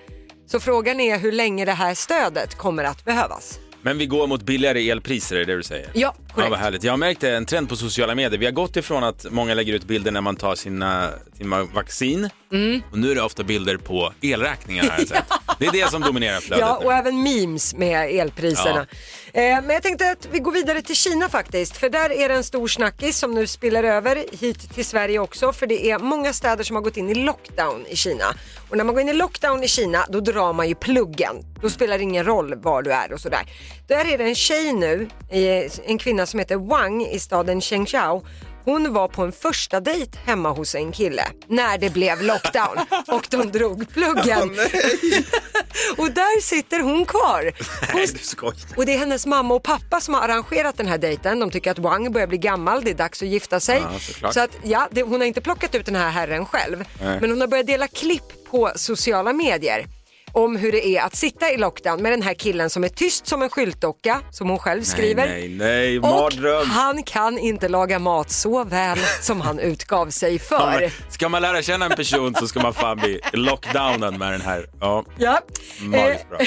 Så 0.50 0.60
frågan 0.60 1.00
är 1.00 1.18
hur 1.18 1.32
länge 1.32 1.64
det 1.64 1.72
här 1.72 1.94
stödet 1.94 2.54
kommer 2.54 2.84
att 2.84 3.04
behövas. 3.04 3.58
Men 3.82 3.98
vi 3.98 4.06
går 4.06 4.26
mot 4.26 4.42
billigare 4.42 4.90
elpriser, 4.90 5.36
är 5.36 5.44
det 5.44 5.56
du 5.56 5.62
säger? 5.62 5.90
Ja, 5.94 6.14
Ja, 6.36 6.48
vad 6.50 6.58
härligt. 6.58 6.84
Jag 6.84 6.92
har 6.92 6.96
märkt 6.96 7.22
en 7.24 7.46
trend 7.46 7.68
på 7.68 7.76
sociala 7.76 8.14
medier. 8.14 8.38
Vi 8.38 8.44
har 8.44 8.52
gått 8.52 8.76
ifrån 8.76 9.04
att 9.04 9.26
många 9.30 9.54
lägger 9.54 9.72
ut 9.74 9.84
bilder 9.84 10.10
när 10.10 10.20
man 10.20 10.36
tar 10.36 10.54
sina, 10.54 11.10
sina 11.38 11.62
vaccin 11.64 12.30
Mm. 12.52 12.82
och 12.92 12.98
nu 12.98 13.10
är 13.10 13.14
det 13.14 13.22
ofta 13.22 13.42
bilder 13.42 13.76
på 13.76 14.12
elräkningar 14.20 14.84
har 14.90 14.98
jag 14.98 15.08
sett. 15.08 15.24
Det 15.58 15.66
är 15.66 15.72
det 15.72 15.90
som 15.90 16.00
dominerar 16.02 16.40
flödet 16.40 16.66
Ja, 16.68 16.78
nu. 16.80 16.86
och 16.86 16.92
även 16.92 17.22
memes 17.22 17.74
med 17.74 18.10
elpriserna. 18.20 18.80
Eh, 19.32 19.42
men 19.42 19.70
jag 19.70 19.82
tänkte 19.82 20.10
att 20.10 20.28
vi 20.32 20.38
går 20.38 20.52
vidare 20.52 20.82
till 20.82 20.96
Kina 20.96 21.28
faktiskt, 21.28 21.76
för 21.76 21.88
där 21.88 22.12
är 22.12 22.28
det 22.28 22.34
en 22.34 22.44
stor 22.44 22.68
snackis 22.68 23.18
som 23.18 23.34
nu 23.34 23.46
spiller 23.46 23.84
över 23.84 24.24
hit 24.40 24.74
till 24.74 24.84
Sverige 24.84 25.18
också, 25.18 25.52
för 25.52 25.66
det 25.66 25.90
är 25.90 25.98
många 25.98 26.32
städer 26.32 26.64
som 26.64 26.76
har 26.76 26.82
gått 26.82 26.96
in 26.96 27.08
i 27.08 27.14
lockdown 27.14 27.86
i 27.88 27.96
Kina. 27.96 28.24
Och 28.68 28.76
när 28.76 28.84
man 28.84 28.94
går 28.94 29.02
in 29.02 29.08
i 29.08 29.12
lockdown 29.12 29.64
i 29.64 29.68
Kina, 29.68 30.06
då 30.08 30.20
drar 30.20 30.52
man 30.52 30.68
ju 30.68 30.74
pluggen. 30.74 31.36
Då 31.62 31.70
spelar 31.70 31.98
det 31.98 32.02
ingen 32.04 32.24
roll 32.24 32.54
var 32.54 32.82
du 32.82 32.92
är 32.92 33.12
och 33.12 33.20
sådär. 33.20 33.42
Där 33.88 34.04
är 34.12 34.18
det 34.18 34.24
en 34.24 34.34
tjej 34.34 34.72
nu, 34.72 35.08
eh, 35.30 35.70
en 35.90 35.98
kvinna 35.98 36.17
som 36.26 36.38
heter 36.38 36.56
Wang 36.56 37.02
i 37.02 37.18
staden 37.18 37.60
Chengzhou. 37.60 38.22
Hon 38.64 38.92
var 38.92 39.08
på 39.08 39.22
en 39.22 39.32
första 39.32 39.80
dejt 39.80 40.18
hemma 40.24 40.50
hos 40.50 40.74
en 40.74 40.92
kille 40.92 41.22
när 41.46 41.78
det 41.78 41.90
blev 41.90 42.22
lockdown 42.22 42.78
och 43.06 43.26
de 43.30 43.52
drog 43.52 43.88
pluggen. 43.92 44.50
och 45.96 46.10
där 46.10 46.40
sitter 46.40 46.80
hon 46.80 47.04
kvar. 47.04 47.52
Hon, 47.92 48.00
Nej, 48.00 48.52
och 48.76 48.86
det 48.86 48.94
är 48.94 48.98
hennes 48.98 49.26
mamma 49.26 49.54
och 49.54 49.62
pappa 49.62 50.00
som 50.00 50.14
har 50.14 50.22
arrangerat 50.22 50.76
den 50.76 50.86
här 50.86 50.98
dejten. 50.98 51.40
De 51.40 51.50
tycker 51.50 51.70
att 51.70 51.78
Wang 51.78 52.12
börjar 52.12 52.26
bli 52.26 52.38
gammal, 52.38 52.84
det 52.84 52.90
är 52.90 52.94
dags 52.94 53.22
att 53.22 53.28
gifta 53.28 53.60
sig. 53.60 53.82
Ja. 54.22 54.32
Så 54.32 54.40
att 54.40 54.50
ja, 54.62 54.88
det, 54.90 55.02
hon 55.02 55.20
har 55.20 55.26
inte 55.26 55.40
plockat 55.40 55.74
ut 55.74 55.86
den 55.86 55.96
här 55.96 56.10
herren 56.10 56.46
själv. 56.46 56.84
Nej. 57.02 57.20
Men 57.20 57.30
hon 57.30 57.40
har 57.40 57.48
börjat 57.48 57.66
dela 57.66 57.88
klipp 57.88 58.50
på 58.50 58.72
sociala 58.76 59.32
medier 59.32 59.86
om 60.32 60.56
hur 60.56 60.72
det 60.72 60.86
är 60.86 61.02
att 61.02 61.16
sitta 61.16 61.52
i 61.52 61.56
lockdown 61.56 62.02
med 62.02 62.12
den 62.12 62.22
här 62.22 62.34
killen 62.34 62.70
som 62.70 62.84
är 62.84 62.88
tyst 62.88 63.26
som 63.26 63.42
en 63.42 63.50
skyltdocka, 63.50 64.20
som 64.30 64.48
hon 64.48 64.58
själv 64.58 64.82
skriver. 64.82 65.26
Nej, 65.26 65.48
nej, 65.48 65.98
Och 65.98 66.04
mardröm. 66.08 66.66
han 66.70 67.02
kan 67.02 67.38
inte 67.38 67.68
laga 67.68 67.98
mat 67.98 68.30
så 68.30 68.64
väl 68.64 68.98
som 69.20 69.40
han 69.40 69.58
utgav 69.58 70.10
sig 70.10 70.38
för. 70.38 70.90
Ska 71.12 71.28
man 71.28 71.42
lära 71.42 71.62
känna 71.62 71.86
en 71.86 71.96
person 71.96 72.34
så 72.34 72.48
ska 72.48 72.60
man 72.60 72.74
fan 72.74 72.96
bli 72.96 73.20
lockdownen 73.32 74.18
med 74.18 74.32
den 74.32 74.40
här. 74.40 74.66
Ja, 74.80 75.04
Ja. 75.18 75.40
magiskt 75.80 76.28
bra. 76.28 76.38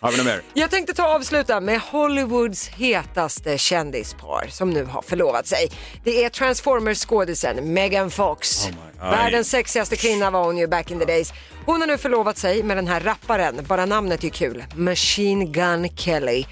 Har 0.00 0.10
vi 0.10 0.16
något 0.16 0.26
mer? 0.26 0.42
Jag 0.54 0.70
tänkte 0.70 0.94
ta 0.94 1.08
och 1.08 1.14
avsluta 1.14 1.60
med 1.60 1.80
Hollywoods 1.80 2.68
hetaste 2.68 3.58
kändispar 3.58 4.46
som 4.50 4.70
nu 4.70 4.84
har 4.84 5.02
förlovat 5.02 5.46
sig. 5.46 5.68
Det 6.04 6.24
är 6.24 6.28
Transformers-skådisen 6.30 7.72
Megan 7.72 8.10
Fox. 8.10 8.66
Oh 8.66 8.70
Världens 9.10 9.50
sexigaste 9.50 9.96
kvinna 9.96 10.30
var 10.30 10.44
hon 10.44 10.58
ju 10.58 10.66
back 10.66 10.90
in 10.90 10.98
the 10.98 11.04
days. 11.04 11.32
Hon 11.66 11.80
har 11.80 11.86
nu 11.88 11.98
förlovat 11.98 12.38
sig 12.38 12.62
med 12.62 12.76
den 12.76 12.88
här 12.88 13.00
rapparen, 13.00 13.64
bara 13.68 13.86
namnet 13.86 14.24
är 14.24 14.28
kul, 14.28 14.64
Machine 14.74 15.52
Gun 15.52 15.88
Kelly. 15.96 16.44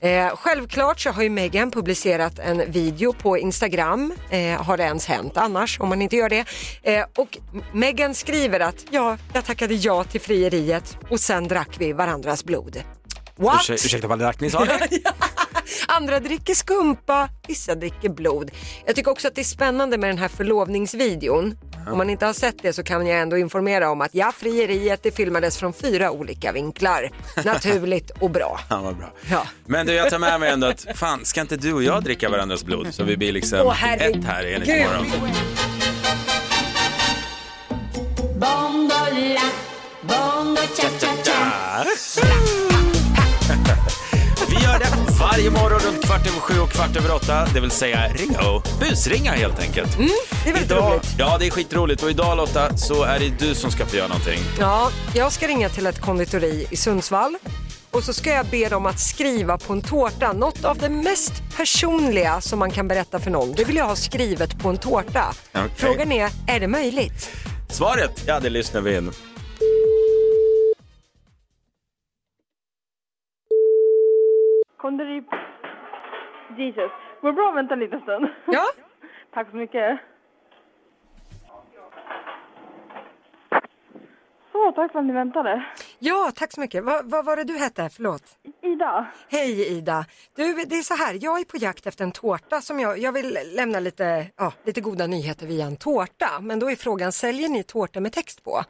Eh, 0.00 0.36
självklart 0.36 1.00
så 1.00 1.10
har 1.10 1.22
ju 1.22 1.30
Megan 1.30 1.70
publicerat 1.70 2.38
en 2.38 2.72
video 2.72 3.12
på 3.12 3.38
Instagram, 3.38 4.12
eh, 4.30 4.62
har 4.62 4.76
det 4.76 4.82
ens 4.82 5.06
hänt 5.06 5.36
annars 5.36 5.80
om 5.80 5.88
man 5.88 6.02
inte 6.02 6.16
gör 6.16 6.28
det. 6.28 6.44
Eh, 6.82 7.04
och 7.16 7.38
Megan 7.72 8.14
skriver 8.14 8.60
att 8.60 8.84
ja, 8.90 9.18
jag 9.32 9.44
tackade 9.44 9.74
ja 9.74 10.04
till 10.04 10.20
frieriet 10.20 10.96
och 11.10 11.20
sen 11.20 11.48
drack 11.48 11.70
vi 11.78 11.92
varandras 11.92 12.44
blod. 12.44 12.82
What? 13.36 13.60
Ursäkta, 13.60 13.86
ursäkta 13.86 14.08
vad 14.08 14.18
drack 14.18 14.40
ni 14.40 14.50
sa? 14.50 14.66
Andra 15.86 16.20
dricker 16.20 16.54
skumpa, 16.54 17.28
vissa 17.48 17.74
dricker 17.74 18.08
blod. 18.08 18.50
Jag 18.86 18.96
tycker 18.96 19.10
också 19.10 19.28
att 19.28 19.34
det 19.34 19.40
är 19.40 19.44
spännande 19.44 19.98
med 19.98 20.10
den 20.10 20.18
här 20.18 20.28
förlovningsvideon. 20.28 21.56
Om 21.90 21.98
man 21.98 22.10
inte 22.10 22.26
har 22.26 22.32
sett 22.32 22.62
det 22.62 22.72
så 22.72 22.82
kan 22.82 23.06
jag 23.06 23.20
ändå 23.20 23.36
informera 23.38 23.90
om 23.90 24.00
att 24.00 24.14
ja, 24.14 24.32
frieriet 24.36 25.02
det 25.02 25.10
filmades 25.10 25.58
från 25.58 25.72
fyra 25.72 26.10
olika 26.10 26.52
vinklar. 26.52 27.10
Naturligt 27.44 28.10
och 28.10 28.30
bra. 28.30 28.60
Ja, 28.70 28.80
vad 28.80 28.96
bra. 28.96 29.12
Ja. 29.30 29.46
Men 29.66 29.86
du, 29.86 29.92
jag 29.92 30.10
tar 30.10 30.18
med 30.18 30.40
mig 30.40 30.50
ändå 30.50 30.66
att 30.66 30.86
fan, 30.94 31.24
ska 31.24 31.40
inte 31.40 31.56
du 31.56 31.72
och 31.72 31.82
jag 31.82 32.04
dricka 32.04 32.28
varandras 32.28 32.64
blod 32.64 32.94
så 32.94 33.04
vi 33.04 33.16
blir 33.16 33.32
liksom 33.32 33.58
Åh, 33.62 33.72
herregud. 33.72 34.16
ett 34.24 34.24
här 34.30 34.44
enligt 34.44 34.68
imorgon. 34.68 35.06
Bongo 38.34 39.34
la, 39.34 39.50
bongo 40.02 40.62
cha 40.76 40.88
cha 41.00 41.16
cha. 41.24 42.73
Varje 45.32 45.50
morgon 45.50 45.78
runt 45.80 46.04
kvart 46.04 46.26
över 46.26 46.40
sju 46.40 46.60
och 46.60 46.70
kvart 46.70 46.96
över 46.96 47.14
åtta, 47.14 47.46
det 47.54 47.60
vill 47.60 47.70
säga 47.70 48.08
ringa 48.08 48.40
och 48.50 48.66
busringa 48.80 49.32
helt 49.32 49.58
enkelt. 49.60 49.98
Det 49.98 50.50
är 50.50 50.52
väldigt 50.52 50.70
Idag, 50.70 50.92
roligt. 50.92 51.14
ja, 51.18 51.36
det 51.38 51.46
är 51.46 51.50
skitroligt 51.50 52.02
och 52.02 52.10
idag 52.10 52.36
Lotta 52.36 52.76
så 52.76 53.02
är 53.04 53.18
det 53.18 53.28
du 53.38 53.54
som 53.54 53.70
ska 53.70 53.86
få 53.86 53.96
göra 53.96 54.08
någonting. 54.08 54.38
Ja, 54.58 54.90
jag 55.14 55.32
ska 55.32 55.46
ringa 55.46 55.68
till 55.68 55.86
ett 55.86 56.00
konditori 56.00 56.66
i 56.70 56.76
Sundsvall 56.76 57.36
och 57.90 58.04
så 58.04 58.12
ska 58.12 58.30
jag 58.30 58.46
be 58.46 58.68
dem 58.68 58.86
att 58.86 59.00
skriva 59.00 59.58
på 59.58 59.72
en 59.72 59.82
tårta 59.82 60.32
något 60.32 60.64
av 60.64 60.78
det 60.78 60.88
mest 60.88 61.32
personliga 61.56 62.40
som 62.40 62.58
man 62.58 62.70
kan 62.70 62.88
berätta 62.88 63.18
för 63.18 63.30
någon. 63.30 63.52
Det 63.52 63.64
vill 63.64 63.76
jag 63.76 63.86
ha 63.86 63.96
skrivet 63.96 64.58
på 64.58 64.68
en 64.68 64.76
tårta. 64.76 65.24
Okej. 65.54 65.70
Frågan 65.76 66.12
är, 66.12 66.30
är 66.46 66.60
det 66.60 66.68
möjligt? 66.68 67.30
Svaret, 67.70 68.22
ja 68.26 68.40
det 68.40 68.50
lyssnar 68.50 68.80
vi 68.80 68.96
in. 68.96 69.10
Konderi... 74.84 75.22
Jesus. 76.56 76.90
Går 77.20 77.28
det 77.28 77.32
bra 77.32 77.48
att 77.48 77.56
vänta 77.56 77.74
en 77.74 77.80
liten 77.80 78.00
stund? 78.00 78.28
Ja, 78.46 78.64
Tack 79.34 79.50
så 79.50 79.56
mycket. 79.56 80.00
Så, 84.52 84.72
tack 84.72 84.92
för 84.92 84.98
att 84.98 85.04
ni 85.04 85.12
väntade. 85.12 85.64
Ja, 85.98 86.32
tack 86.34 86.52
så 86.52 86.60
mycket. 86.60 86.84
Va, 86.84 87.00
vad 87.04 87.24
var 87.24 87.36
det 87.36 87.44
du 87.44 87.58
hette? 87.58 87.88
Förlåt. 87.88 88.22
Ida. 88.62 89.06
Hej 89.28 89.76
Ida. 89.76 90.06
Du, 90.36 90.64
det 90.64 90.74
är 90.78 90.82
så 90.82 90.94
här, 90.94 91.18
jag 91.20 91.40
är 91.40 91.44
på 91.44 91.56
jakt 91.56 91.86
efter 91.86 92.04
en 92.04 92.12
tårta 92.12 92.60
som 92.60 92.80
jag, 92.80 92.98
jag 92.98 93.12
vill 93.12 93.38
lämna 93.52 93.80
lite, 93.80 94.26
ja, 94.36 94.52
lite 94.64 94.80
goda 94.80 95.06
nyheter 95.06 95.46
via 95.46 95.66
en 95.66 95.76
tårta. 95.76 96.40
Men 96.40 96.58
då 96.58 96.70
är 96.70 96.76
frågan, 96.76 97.12
säljer 97.12 97.48
ni 97.48 97.62
tårta 97.62 98.00
med 98.00 98.12
text 98.12 98.44
på? 98.44 98.64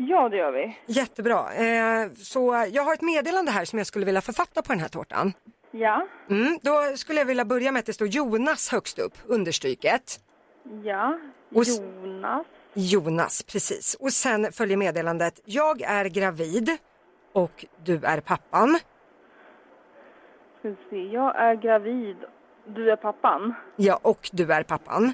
Ja, 0.00 0.28
det 0.28 0.36
gör 0.36 0.52
vi. 0.52 0.78
Jättebra. 0.86 1.54
Eh, 1.54 2.10
så 2.12 2.66
jag 2.72 2.82
har 2.82 2.94
ett 2.94 3.02
meddelande 3.02 3.50
här 3.50 3.64
som 3.64 3.78
jag 3.78 3.86
skulle 3.86 4.06
vilja 4.06 4.20
författa 4.20 4.62
på 4.62 4.72
den 4.72 4.80
här 4.80 4.88
tårtan. 4.88 5.32
Ja. 5.70 6.06
Mm, 6.30 6.58
då 6.62 6.96
skulle 6.96 7.18
jag 7.18 7.26
vilja 7.26 7.44
börja 7.44 7.72
med 7.72 7.80
att 7.80 7.86
det 7.86 7.92
står 7.92 8.08
Jonas 8.08 8.68
högst 8.68 8.98
upp, 8.98 9.12
understryket. 9.26 10.20
Ja. 10.84 11.18
Jonas. 11.50 12.46
Jonas, 12.74 13.42
precis. 13.42 13.94
Och 14.00 14.12
sen 14.12 14.52
följer 14.52 14.76
meddelandet, 14.76 15.40
jag 15.44 15.82
är 15.82 16.04
gravid 16.04 16.76
och 17.32 17.66
du 17.84 18.00
är 18.04 18.20
pappan. 18.20 18.78
Ska 20.58 20.68
vi 20.68 20.76
se. 20.90 21.14
Jag 21.14 21.36
är 21.36 21.54
gravid. 21.54 22.16
Du 22.66 22.90
är 22.90 22.96
pappan. 22.96 23.54
Ja, 23.76 23.98
och 24.02 24.30
du 24.32 24.52
är 24.52 24.62
pappan. 24.62 25.12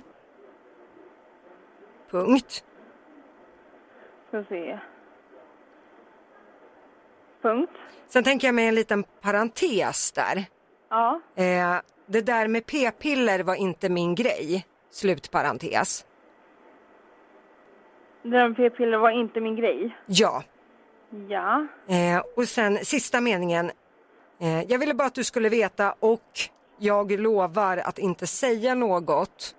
Punkt. 2.11 2.64
Ska 4.35 4.45
se. 4.45 4.79
Punkt. 7.43 7.73
Sen 8.07 8.25
tänker 8.25 8.49
jag 8.49 8.55
med 8.55 8.69
en 8.69 8.75
liten 8.75 9.05
parentes 9.21 10.12
där. 10.12 10.45
Ja. 10.88 11.21
Eh, 11.35 11.81
det 12.07 12.21
där 12.21 12.49
med 12.49 12.67
p-piller 12.67 13.43
var 13.43 13.55
inte 13.55 13.88
min 13.88 14.14
grej. 14.14 14.67
Slutparentes. 14.91 16.07
Det 18.23 18.29
där 18.29 18.49
med 18.49 18.57
p-piller 18.57 18.99
var 18.99 19.11
inte 19.11 19.41
min 19.41 19.57
grej. 19.57 19.97
Ja. 20.07 20.43
Ja. 21.29 21.67
Eh, 21.87 22.23
och 22.37 22.45
sen 22.45 22.76
sista 22.76 23.21
meningen. 23.21 23.71
Eh, 24.41 24.62
jag 24.62 24.79
ville 24.79 24.95
bara 24.95 25.07
att 25.07 25.14
du 25.14 25.25
skulle 25.25 25.49
veta 25.49 25.95
och 26.00 26.31
jag 26.79 27.21
lovar 27.21 27.76
att 27.76 27.99
inte 27.99 28.26
säga 28.26 28.75
något 28.75 29.55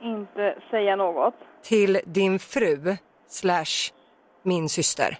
Inte 0.00 0.58
säga 0.70 0.96
något. 0.96 1.34
Till 1.64 2.00
din 2.06 2.38
fru 2.38 2.96
slash 3.26 3.92
min 4.42 4.68
syster. 4.68 5.18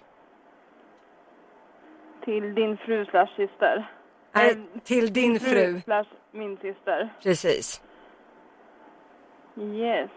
Till 2.25 2.55
din 2.55 2.77
fru 2.77 3.05
slash 3.05 3.27
syster. 3.35 3.91
Nej, 4.31 4.51
Eh, 4.51 4.57
till 4.83 5.13
din 5.13 5.39
fru. 5.39 5.81
slash 5.81 6.05
min 6.31 6.57
syster. 6.57 7.13
Precis. 7.23 7.81
Yes. 9.57 10.09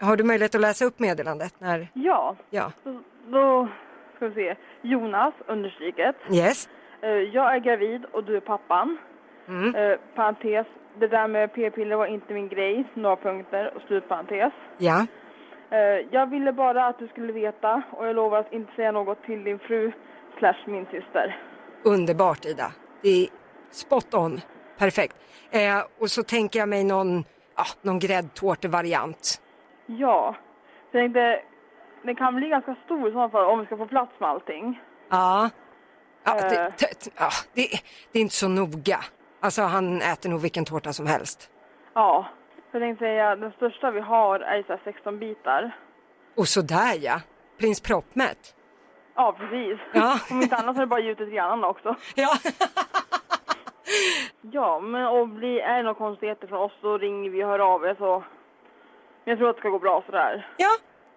Har 0.00 0.16
du 0.16 0.24
möjlighet 0.24 0.54
att 0.54 0.60
läsa 0.60 0.84
upp 0.84 0.98
meddelandet? 0.98 1.54
När... 1.60 1.88
Ja. 1.94 2.36
Ja. 2.50 2.72
Då, 2.84 3.00
då 3.30 3.68
ska 4.16 4.28
vi 4.28 4.34
se. 4.34 4.56
Jonas, 4.82 5.34
understryket. 5.46 6.16
Yes. 6.32 6.68
Eh, 7.02 7.08
jag 7.10 7.54
är 7.54 7.58
gravid 7.58 8.04
och 8.12 8.24
du 8.24 8.36
är 8.36 8.40
pappan. 8.40 8.98
Mm. 9.48 9.74
Eh, 9.74 9.98
parentes. 10.14 10.66
Det 10.98 11.06
där 11.08 11.28
med 11.28 11.52
p-piller 11.52 11.96
var 11.96 12.06
inte 12.06 12.34
min 12.34 12.48
grej. 12.48 12.84
Några 12.94 13.16
punkter 13.16 13.72
och 13.76 13.82
slutparentes. 13.82 14.52
Ja. 14.78 15.06
Eh, 15.70 15.78
jag 16.10 16.30
ville 16.30 16.52
bara 16.52 16.86
att 16.86 16.98
du 16.98 17.08
skulle 17.08 17.32
veta 17.32 17.82
och 17.90 18.06
jag 18.06 18.16
lovar 18.16 18.38
att 18.38 18.52
inte 18.52 18.72
säga 18.74 18.92
något 18.92 19.22
till 19.22 19.44
din 19.44 19.58
fru 19.58 19.92
slash 20.38 20.56
min 20.66 20.86
syster. 20.86 21.40
Underbart 21.84 22.44
Ida. 22.44 22.72
Det 23.02 23.08
är 23.08 23.28
spot 23.70 24.14
on. 24.14 24.40
Perfekt. 24.78 25.16
Eh, 25.50 25.82
och 26.00 26.10
så 26.10 26.22
tänker 26.22 26.58
jag 26.58 26.68
mig 26.68 26.84
någon, 26.84 27.24
ja, 27.56 27.64
någon 27.82 27.98
gräddtårtevariant. 27.98 29.40
Ja. 29.86 30.34
Så 30.90 30.96
jag 30.98 31.02
tänkte, 31.04 31.40
den 32.02 32.16
kan 32.16 32.36
bli 32.36 32.48
ganska 32.48 32.76
stor 32.84 33.08
i 33.08 33.12
så 33.12 33.28
fall 33.28 33.44
om 33.44 33.60
vi 33.60 33.66
ska 33.66 33.76
få 33.76 33.86
plats 33.86 34.12
med 34.18 34.28
allting. 34.28 34.80
Ja. 35.10 35.50
Ja, 36.24 36.34
det, 36.34 36.56
Eh. 36.56 36.72
det, 37.54 37.68
det 38.12 38.18
är 38.18 38.22
inte 38.22 38.34
så 38.34 38.48
noga. 38.48 38.98
Alltså 39.40 39.62
han 39.62 40.02
äter 40.02 40.30
nog 40.30 40.40
vilken 40.40 40.64
tårta 40.64 40.92
som 40.92 41.06
helst. 41.06 41.50
Ja. 41.94 42.26
Jag 42.72 42.82
tänkte 42.82 43.04
säga, 43.04 43.36
den 43.36 43.52
största 43.52 43.90
vi 43.90 44.00
har 44.00 44.40
är 44.40 44.62
så 44.62 44.72
här 44.72 44.80
16 44.84 45.18
bitar. 45.18 45.76
Och 46.36 46.48
sådär 46.48 46.94
ja. 47.00 47.20
Prins 47.58 47.80
Proppmätt. 47.80 48.54
Ja, 49.14 49.32
precis. 49.38 49.78
Ja. 49.94 50.18
Om 50.30 50.42
inte 50.42 50.56
annat 50.56 50.76
så 50.76 50.80
är 50.82 50.86
det 50.86 50.90
bara 50.90 51.00
gjutet 51.00 51.32
grannarna 51.32 51.68
också. 51.68 51.94
Ja. 52.14 52.36
Ja, 54.52 54.80
men 54.80 55.06
och 55.06 55.28
bli, 55.28 55.60
är 55.60 55.76
det 55.76 55.82
några 55.82 55.94
konstigheter 55.94 56.46
från 56.46 56.58
oss 56.58 56.72
så 56.80 56.98
ringer 56.98 57.30
vi 57.30 57.44
och 57.44 57.48
hör 57.48 57.58
av 57.58 57.84
er 57.84 57.94
så. 57.98 58.18
Men 59.24 59.30
jag 59.32 59.38
tror 59.38 59.50
att 59.50 59.56
det 59.56 59.60
ska 59.60 59.68
gå 59.68 59.78
bra 59.78 60.02
sådär. 60.06 60.50
Ja, 60.56 60.68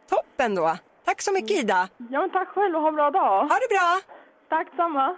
toppen 0.09 0.55
då. 0.55 0.77
Tack 1.05 1.21
så 1.21 1.33
mycket 1.33 1.51
Ida. 1.63 1.89
Ja, 1.97 2.19
men 2.21 2.29
tack 2.29 2.47
själv 2.47 2.75
och 2.75 2.81
ha 2.81 2.87
en 2.89 2.95
bra 2.95 3.11
dag. 3.11 3.41
Ha 3.41 3.55
det 3.59 3.69
bra. 3.69 4.15
Tack 4.49 4.67
samma. 4.75 5.17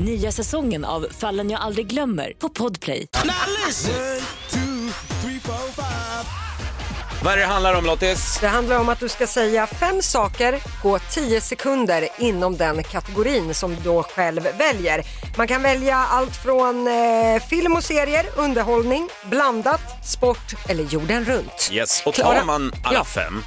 Nya 0.00 0.32
säsongen 0.32 0.84
av 0.84 1.06
Fallen 1.18 1.50
jag 1.50 1.60
aldrig 1.60 1.86
glömmer 1.86 2.32
på 2.38 2.48
Podplay. 2.48 3.06
Vad 7.22 7.32
är 7.34 7.36
det 7.38 7.44
handlar 7.46 7.74
om 7.74 7.84
Lottis? 7.84 8.38
Det 8.40 8.48
handlar 8.48 8.78
om 8.80 8.88
att 8.88 9.00
du 9.00 9.08
ska 9.08 9.26
säga 9.26 9.66
fem 9.66 10.02
saker 10.02 10.60
på 10.82 10.98
10 10.98 11.40
sekunder 11.40 12.08
inom 12.18 12.56
den 12.56 12.82
kategorin 12.82 13.54
som 13.54 13.74
du 13.74 13.80
då 13.84 14.02
själv 14.02 14.42
väljer. 14.58 15.02
Man 15.36 15.48
kan 15.48 15.62
välja 15.62 15.96
allt 15.96 16.36
från 16.36 16.88
eh, 16.88 17.42
film 17.50 17.72
och 17.76 17.84
serier, 17.84 18.26
underhållning, 18.36 19.08
blandat, 19.30 20.06
sport 20.06 20.54
eller 20.68 20.84
jorden 20.84 21.24
runt. 21.24 21.70
Yes, 21.72 22.02
och 22.06 22.14
Klara- 22.14 22.38
tar 22.38 22.44
man 22.44 22.72
alla 22.84 22.98
Ja. 22.98 23.04
fem, 23.04 23.42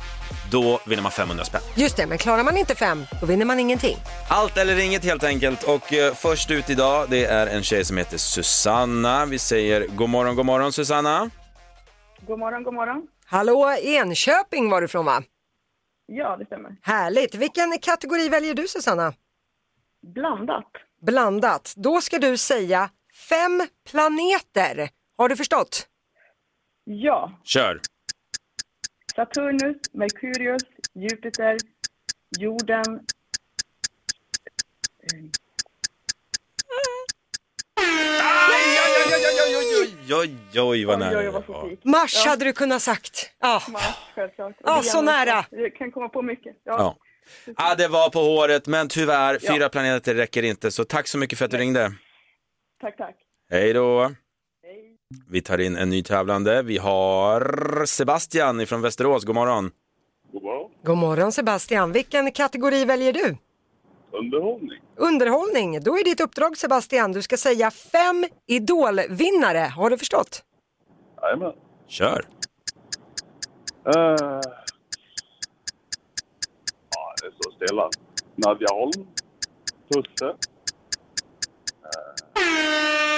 då 0.51 0.79
vinner 0.86 1.03
man 1.03 1.12
500 1.12 1.44
spänn. 1.46 1.62
Just 1.75 1.98
det, 1.98 2.08
men 2.08 2.18
klarar 2.18 2.44
man 2.44 2.58
inte 2.58 2.75
fem, 2.75 3.06
då 3.20 3.25
vinner 3.25 3.46
man 3.46 3.60
ingenting. 3.60 3.98
Allt 4.29 4.58
eller 4.58 4.79
inget 4.79 5.03
helt 5.03 5.24
enkelt. 5.24 5.63
Och 5.63 5.94
eh, 5.94 6.13
först 6.13 6.51
ut 6.51 6.70
idag, 6.70 7.10
det 7.10 7.25
är 7.25 7.48
en 7.48 7.63
tjej 7.63 7.86
som 7.86 7.98
heter 7.98 8.18
Susanna. 8.18 9.25
Vi 9.25 9.39
säger 9.39 9.88
god 9.88 10.10
morgon, 10.10 10.36
god 10.36 10.46
morgon 10.46 10.74
Susanna. 10.74 11.29
God 12.27 12.39
morgon, 12.39 12.63
god 12.63 12.74
morgon. 12.74 13.08
Hallå, 13.25 13.74
Enköping 13.84 14.70
var 14.70 14.82
du 14.82 14.88
från 14.88 15.06
va? 15.06 15.24
Ja, 16.08 16.38
det 16.38 16.46
stämmer. 16.46 16.75
Härligt. 16.82 17.36
Vilken 17.36 17.79
kategori 17.79 18.29
väljer 18.29 18.53
du 18.53 18.68
Susanna? 18.68 19.13
Blandat. 20.15 20.72
Blandat. 21.01 21.74
Då 21.75 22.01
ska 22.01 22.18
du 22.20 22.38
säga 22.38 22.89
fem 23.29 23.68
planeter. 23.91 24.89
Har 25.18 25.29
du 25.29 25.36
förstått? 25.36 25.88
Ja. 26.84 27.39
Kör. 27.44 27.79
Saturnus, 29.20 29.78
Merkurius, 29.94 30.64
Jupiter, 30.96 31.58
jorden. 32.40 33.00
Oj, 35.14 35.32
oj, 40.12 40.14
oj, 40.14 40.62
oj, 40.62 40.86
vad 40.86 41.00
nära 41.00 41.22
det 41.22 41.32
var. 41.32 41.78
Mars 41.84 42.26
hade 42.26 42.46
du 42.46 42.54
kunnat 42.54 42.82
sagt. 42.82 43.32
Ja, 43.40 43.62
Självklart. 44.16 44.56
Ja, 44.64 44.82
så 44.84 45.02
nära. 45.02 45.46
Jag 45.52 45.76
kan 45.76 45.92
komma 45.92 46.10
på 46.10 46.22
mycket. 46.22 46.56
Ja. 46.64 46.96
Ja, 47.58 47.76
det 47.76 47.88
var 47.88 48.10
på 48.10 48.20
håret, 48.20 48.68
men 48.68 48.88
tyvärr, 48.88 49.40
fyra 49.40 49.70
planeter 49.70 50.16
räcker 50.16 50.44
inte. 50.44 50.72
Så 50.72 50.86
tack 50.86 51.08
så 51.08 51.18
mycket 51.18 51.38
för 51.38 51.46
att 51.46 51.52
du 51.52 51.58
ringde. 51.58 51.94
Tack, 52.82 52.98
tack. 52.98 53.16
Hej 53.50 53.74
då. 53.74 54.12
Vi 55.28 55.42
tar 55.42 55.58
in 55.58 55.78
en 55.78 55.89
ny 55.89 56.04
tävlande. 56.04 56.62
Vi 56.62 56.78
har 56.78 57.86
Sebastian 57.86 58.66
från 58.68 58.82
Västerås. 58.82 59.24
God 59.25 59.36
morgon. 59.36 59.72
God 60.32 60.44
morgon. 60.44 60.72
God 60.84 60.98
morgon 60.98 61.32
Sebastian. 61.32 61.92
Vilken 61.92 62.32
kategori 62.32 62.86
väljer 62.86 63.13
du? 63.13 63.38
Underhållning. 64.12 64.82
Underhållning. 64.96 65.84
Då 65.84 66.00
är 66.00 66.04
ditt 66.04 66.22
uppdrag 66.22 66.58
Sebastian, 66.58 67.12
du 67.12 67.22
ska 67.22 67.38
säga 67.38 67.72
fem 67.72 68.25
idolvinnare. 68.48 69.60
Har 69.75 69.89
du 69.89 69.98
förstått? 69.98 70.44
Jajamän. 71.22 71.54
Kör. 71.88 72.25
Uh... 73.88 73.94
Ja, 76.92 77.13
det 77.22 77.28
är 77.28 77.34
så 77.42 77.51
stilla. 77.51 77.89
Nadja 78.36 78.68
Holm. 78.72 79.08
Tusse. 79.92 80.36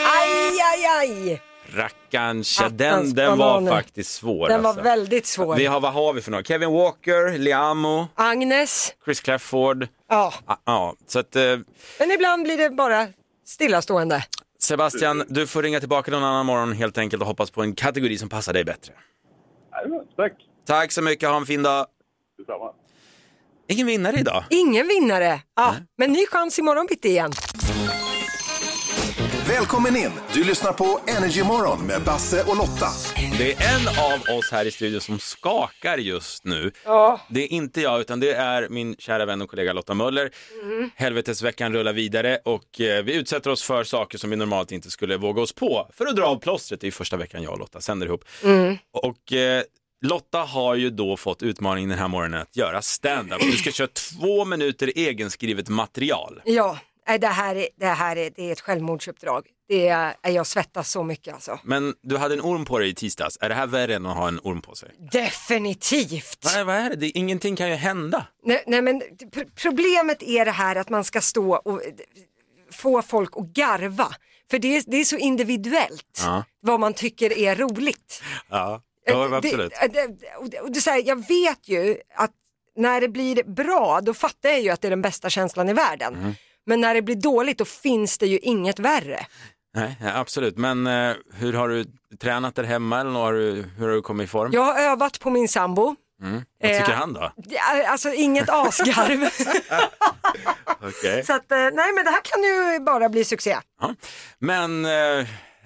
Aj, 0.06 0.62
aj, 0.62 0.86
aj! 0.86 1.42
Rackarn, 1.74 2.44
tja, 2.44 2.66
Attans 2.66 2.78
den, 2.78 3.16
den 3.16 3.38
var 3.38 3.68
faktiskt 3.70 4.12
svår. 4.14 4.48
Den 4.50 4.62
var 4.62 4.70
alltså. 4.70 4.84
väldigt 4.84 5.26
svår. 5.26 5.56
Vi 5.56 5.66
har, 5.66 5.80
vad 5.80 5.94
har 5.94 6.14
vi 6.14 6.22
för 6.22 6.32
några? 6.32 6.44
Kevin 6.44 6.72
Walker, 6.72 7.38
Liamo, 7.38 8.08
Agnes, 8.16 8.94
Chris 9.06 9.20
Clafford. 9.22 9.88
ja. 10.10 10.34
Ah, 10.46 10.56
Ja, 10.66 10.96
så 11.08 11.20
att 11.20 11.36
eh, 11.36 11.42
Men 12.00 12.12
ibland 12.12 12.44
blir 12.44 12.58
det 12.58 12.70
bara 12.70 13.08
stillastående. 13.46 14.24
Sebastian, 14.60 15.24
du 15.28 15.48
får 15.48 15.64
ringa 15.64 15.80
tillbaka 15.80 16.12
någon 16.12 16.24
annan 16.24 16.46
morgon 16.46 16.72
helt 16.74 16.98
enkelt 16.98 17.22
och 17.22 17.28
hoppas 17.28 17.52
på 17.52 17.62
en 17.62 17.76
kategori 17.76 18.18
som 18.18 18.30
passar 18.30 18.54
dig 18.54 18.64
bättre. 18.64 18.94
Tack. 20.16 20.34
Tack 20.68 20.92
så 20.92 21.02
mycket, 21.02 21.30
ha 21.30 21.38
en 21.38 21.46
fin 21.46 21.64
dag. 21.64 21.86
Detsamma. 22.38 22.72
Ingen 23.68 23.88
vinnare 23.88 24.20
idag. 24.20 24.44
Ingen 24.50 24.88
vinnare. 24.88 25.42
Ja, 25.56 25.76
men 25.98 26.12
ny 26.12 26.26
chans 26.28 26.60
imorgon 26.60 26.86
bitti 26.90 27.10
igen. 27.10 27.32
Välkommen 29.52 29.96
in! 29.96 30.12
Du 30.34 30.44
lyssnar 30.44 30.74
på 30.74 31.00
Energy 31.08 31.44
Morgon 31.44 31.88
med 31.88 32.02
Basse 32.02 32.44
och 32.44 32.58
Lotta. 32.58 32.88
Det 33.38 33.54
är 33.54 33.80
en 33.80 33.88
av 33.88 34.38
oss 34.38 34.52
här 34.52 34.66
i 34.66 34.72
studion 34.72 35.02
som 35.02 35.20
skakar 35.20 35.98
just 35.98 36.46
nu. 36.46 36.72
Ja. 36.86 37.22
Det 37.30 37.44
är 37.44 37.48
inte 37.48 37.82
jag, 37.82 38.02
utan 38.02 38.20
det 38.20 38.32
är 38.32 38.70
min 38.70 38.96
kära 39.00 39.26
vän 39.26 39.42
och 39.42 39.50
kollega 39.50 39.74
Lotta 39.74 39.94
Möller. 39.94 40.32
Mm. 40.64 40.90
Helvetesveckan 40.96 41.74
rullar 41.74 41.94
vidare 41.94 42.40
och 42.46 42.82
eh, 42.82 43.04
vi 43.04 43.16
utsätter 43.16 43.50
oss 43.50 43.64
för 43.64 43.84
saker 43.84 44.18
som 44.18 44.30
vi 44.30 44.36
normalt 44.36 44.72
inte 44.72 44.92
skulle 44.92 45.18
våga 45.18 45.42
oss 45.42 45.54
på. 45.54 45.90
För 45.94 46.06
att 46.06 46.16
dra 46.16 46.26
av 46.26 46.36
plåstret, 46.36 46.82
det 46.82 46.88
är 46.88 46.92
första 46.92 47.18
veckan 47.18 47.44
jag 47.44 47.54
och 47.54 47.60
Lotta 47.60 47.82
sänder 47.82 48.08
ihop. 48.08 48.24
Mm. 48.44 48.78
Och 48.92 49.34
eh, 49.34 49.64
Lotta 50.02 50.40
har 50.40 50.76
ju 50.76 50.90
då 50.90 51.18
fått 51.18 51.44
utmaningen 51.44 51.90
den 51.90 52.00
här 52.00 52.08
morgonen 52.08 52.42
att 52.42 52.58
göra 52.58 52.82
stand-up. 52.82 53.42
Du 53.42 53.52
ska 53.52 53.72
köra 53.72 53.88
två 53.88 54.46
minuter 54.46 54.92
egenskrivet 54.96 55.70
material. 55.70 56.42
Ja, 56.46 56.78
nej, 57.12 57.20
det 57.20 57.28
här 57.28 57.56
är, 57.56 57.68
det 57.76 57.86
här 57.86 58.16
är, 58.16 58.30
det 58.36 58.48
är 58.48 58.52
ett 58.52 58.62
självmordsuppdrag. 58.62 59.48
Det 59.68 59.88
är, 59.88 60.16
jag 60.24 60.48
svettas 60.48 60.92
så 60.92 61.04
mycket 61.04 61.34
alltså. 61.34 61.60
Men 61.64 61.94
du 62.02 62.18
hade 62.18 62.34
en 62.34 62.42
orm 62.42 62.66
på 62.66 62.80
dig 62.80 62.90
i 62.90 62.96
tisdags. 62.96 63.38
Är 63.42 63.50
det 63.50 63.56
här 63.56 63.68
värre 63.68 63.96
än 63.96 64.06
att 64.06 64.18
ha 64.18 64.28
en 64.28 64.40
orm 64.44 64.62
på 64.62 64.76
sig? 64.76 64.90
Definitivt. 65.12 66.46
Är, 66.58 66.64
vad 66.64 66.76
är 66.76 66.90
det? 66.90 66.96
det? 66.96 67.10
Ingenting 67.18 67.56
kan 67.56 67.70
ju 67.70 67.76
hända. 67.76 68.26
Nej, 68.44 68.64
nej 68.68 68.82
men 68.82 69.02
pr- 69.02 69.50
problemet 69.56 70.24
är 70.24 70.46
det 70.46 70.52
här 70.52 70.76
att 70.76 70.90
man 70.90 71.04
ska 71.04 71.22
stå 71.22 71.56
och 71.56 71.84
eh, 71.86 71.92
få 72.72 73.02
folk 73.02 73.38
att 73.38 73.46
garva. 73.46 74.08
För 74.52 74.60
det 74.60 74.78
är, 74.78 74.84
det 74.88 74.98
är 74.98 75.04
så 75.06 75.18
individuellt 75.18 76.22
Ja, 76.24 76.44
vad 76.62 76.80
man 76.80 76.94
tycker 76.94 77.38
är 77.38 77.56
roligt. 77.56 78.24
ja. 78.50 78.82
ja 79.06 79.26
Eh, 79.28 79.34
absolut. 79.34 79.74
Det, 79.82 79.88
det, 79.88 80.36
och 80.40 80.50
det, 80.50 80.60
och 80.60 80.72
det, 80.72 80.82
så 80.82 80.90
här, 80.90 81.04
jag 81.06 81.28
vet 81.28 81.68
ju 81.70 81.98
att 82.16 82.32
när 82.76 83.02
det 83.02 83.08
blir 83.08 83.44
bra 83.44 84.02
då 84.02 84.14
fattar 84.14 84.50
jag 84.50 84.62
ju 84.62 84.70
att 84.70 84.82
det 84.82 84.88
är 84.88 84.90
den 84.90 85.02
bästa 85.02 85.30
känslan 85.30 85.70
i 85.70 85.74
världen. 85.74 86.16
Mm. 86.16 86.34
Men 86.66 86.82
när 86.82 86.94
det 86.94 87.02
blir 87.02 87.16
dåligt 87.16 87.58
då 87.58 87.66
finns 87.66 88.18
det 88.18 88.28
ju 88.28 88.38
inget 88.40 88.80
värre. 88.80 89.26
Nej, 89.76 89.96
absolut. 90.14 90.58
Men 90.58 90.88
eh, 90.88 91.16
hur 91.34 91.54
har 91.54 91.70
du 91.70 91.86
tränat 92.22 92.56
där 92.56 92.64
hemma 92.64 93.00
eller 93.02 93.10
har 93.12 93.34
du, 93.34 93.66
hur 93.78 93.88
har 93.88 93.96
du 93.96 94.02
kommit 94.02 94.24
i 94.26 94.28
form? 94.28 94.52
Jag 94.54 94.62
har 94.62 94.80
övat 94.82 95.20
på 95.20 95.30
min 95.30 95.48
sambo. 95.48 95.96
Mm. 96.22 96.34
Vad 96.62 96.72
tycker 96.72 96.92
Eh, 96.92 96.98
han 96.98 97.14
då? 97.14 97.32
Alltså 97.88 98.10
inget 98.14 98.50
asgarv. 98.54 99.30
Okej. 100.82 101.24
så 101.26 101.34
att, 101.34 101.52
eh, 101.52 101.58
nej 101.58 101.94
men 101.96 102.06
det 102.06 102.12
här 102.12 102.22
kan 102.24 102.44
ju 102.44 102.80
bara 102.80 103.10
bli 103.10 103.24
succé. 103.26 103.58
Ja. 103.82 103.96
Men 104.40 104.86
eh, 104.86 104.92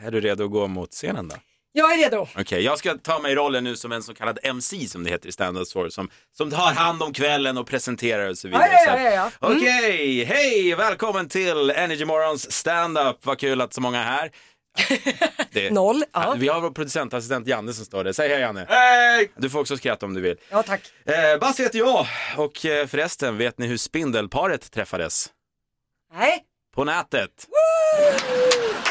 är 0.06 0.12
du 0.12 0.22
redo 0.22 0.46
att 0.46 0.52
gå 0.52 0.68
mot 0.68 0.92
scenen 0.92 1.28
då? 1.28 1.36
Jag 1.78 1.94
är 1.94 1.98
redo. 1.98 2.28
Okej, 2.38 2.62
jag 2.62 2.78
ska 2.80 2.98
ta 2.98 3.20
mig 3.20 3.36
rollen 3.36 3.64
nu 3.64 3.76
som 3.76 3.92
en 3.92 4.04
så 4.04 4.14
kallad 4.14 4.40
MC 4.44 4.88
som 4.88 5.04
det 5.04 5.10
heter 5.10 5.30
i 5.30 5.32
stand-up 5.32 5.68
story, 5.68 5.92
som, 5.92 6.10
som 6.38 6.52
tar 6.52 6.74
hand 6.74 7.04
om 7.04 7.14
kvällen 7.14 7.58
och 7.58 7.68
presenterar 7.68 8.30
och 8.30 8.38
så 8.38 8.48
vidare. 8.48 8.70
Ja, 8.72 8.80
ja, 8.86 9.00
ja, 9.00 9.10
ja, 9.12 9.32
ja. 9.42 9.48
Mm. 9.48 9.58
Okej, 9.58 10.24
hej, 10.24 10.76
välkommen 10.76 11.30
till 11.30 11.70
Energy 11.70 12.06
Morgons 12.06 12.52
stand-up. 12.52 13.18
Vad 13.26 13.40
kul 13.40 13.62
att 13.62 13.74
så 13.74 13.82
många 13.82 14.00
är 14.00 14.04
här. 14.04 14.32
Det- 15.52 15.72
Noll, 15.74 16.04
ja. 16.14 16.36
Vi 16.38 16.48
har 16.48 16.62
vår 16.62 16.72
producentassistent 16.72 17.48
Janne 17.48 17.74
som 17.74 17.86
står 17.86 18.04
där. 18.04 18.14
Säg 18.14 18.30
hej 18.30 18.40
Janne. 18.40 18.66
Hej! 18.70 19.32
Du 19.38 19.50
får 19.50 19.60
också 19.60 19.78
skratta 19.78 20.06
om 20.06 20.14
du 20.14 20.22
vill. 20.22 20.38
Ja 20.50 20.64
tack. 20.64 20.82
Eh, 21.06 21.40
Basse 21.40 21.64
heter 21.64 21.80
jag 21.80 22.08
och 22.38 22.66
eh, 22.66 22.88
förresten, 22.88 23.38
vet 23.38 23.58
ni 23.58 23.68
hur 23.68 23.78
Spindelparet 23.78 24.72
träffades? 24.72 25.30
Nej. 26.14 26.44
På 26.76 26.84
nätet. 26.84 27.32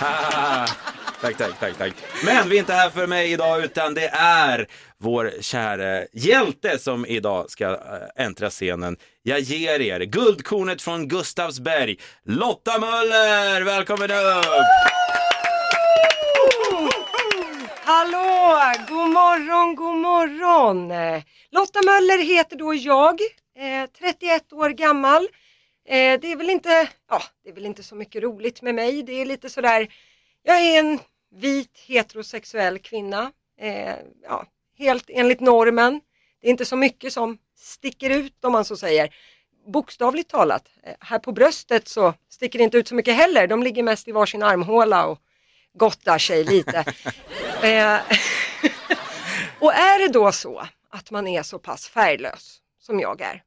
Tack, 1.25 1.37
tack, 1.37 1.59
tack, 1.61 1.79
tack. 1.79 1.93
Men 2.25 2.49
vi 2.49 2.57
är 2.57 2.61
inte 2.61 2.73
här 2.73 2.91
för 2.91 3.07
mig 3.07 3.33
idag 3.33 3.65
utan 3.65 3.95
det 3.95 4.09
är 4.19 4.67
vår 4.99 5.33
kära 5.41 6.07
hjälte 6.13 6.79
som 6.79 7.07
idag 7.07 7.51
ska 7.51 7.65
eh, 7.71 7.79
äntra 8.25 8.51
scenen. 8.51 8.97
Jag 9.23 9.41
ger 9.41 9.81
er 9.81 10.01
guldkornet 10.01 10.83
från 10.83 11.09
Gustavsberg, 11.09 11.97
Lotta 12.25 12.79
Möller! 12.79 13.63
Välkommen 13.63 14.11
upp! 14.11 14.45
Hallå, 17.85 18.59
god 18.89 19.11
morgon, 19.11 19.75
god 19.75 19.97
morgon. 19.97 20.89
Lotta 21.51 21.83
Möller 21.83 22.25
heter 22.25 22.57
då 22.57 22.75
jag, 22.75 23.21
eh, 23.59 23.91
31 23.99 24.53
år 24.53 24.71
gammal. 24.71 25.23
Eh, 25.89 26.21
det 26.21 26.33
är 26.33 26.37
väl 26.37 26.51
inte, 26.51 26.89
ja, 27.11 27.23
det 27.45 27.51
är 27.51 27.55
väl 27.55 27.67
inte 27.67 27.83
så 27.83 27.95
mycket 27.95 28.23
roligt 28.23 28.63
med 28.63 28.75
mig. 28.75 29.03
Det 29.03 29.21
är 29.21 29.27
lite 29.27 29.51
sådär, 29.51 29.89
jag 30.43 30.61
är 30.61 30.79
en 30.79 30.99
vit 31.35 31.79
heterosexuell 31.87 32.79
kvinna, 32.79 33.33
eh, 33.61 33.95
ja, 34.23 34.47
helt 34.79 35.05
enligt 35.09 35.41
normen. 35.41 36.01
Det 36.41 36.49
är 36.49 36.51
inte 36.51 36.65
så 36.65 36.77
mycket 36.77 37.13
som 37.13 37.39
sticker 37.57 38.11
ut 38.11 38.45
om 38.45 38.53
man 38.53 38.65
så 38.65 38.77
säger. 38.77 39.15
Bokstavligt 39.67 40.31
talat, 40.31 40.65
eh, 40.83 40.95
här 41.01 41.19
på 41.19 41.33
bröstet 41.33 41.89
så 41.89 42.15
sticker 42.29 42.59
det 42.59 42.65
inte 42.65 42.77
ut 42.79 42.89
så 42.89 42.95
mycket 42.95 43.15
heller. 43.15 43.47
De 43.47 43.63
ligger 43.63 43.83
mest 43.83 44.09
i 44.09 44.13
varsin 44.13 44.43
armhåla 44.43 45.07
och 45.07 45.19
gottar 45.75 46.19
sig 46.19 46.45
lite. 46.45 46.85
Eh, 47.63 48.01
och 49.59 49.75
är 49.75 49.99
det 49.99 50.09
då 50.13 50.33
så 50.33 50.67
att 50.91 51.11
man 51.11 51.27
är 51.27 51.43
så 51.43 51.59
pass 51.59 51.89
färglös 51.89 52.61
som 52.79 53.01
jag 53.01 53.21
är, 53.21 53.43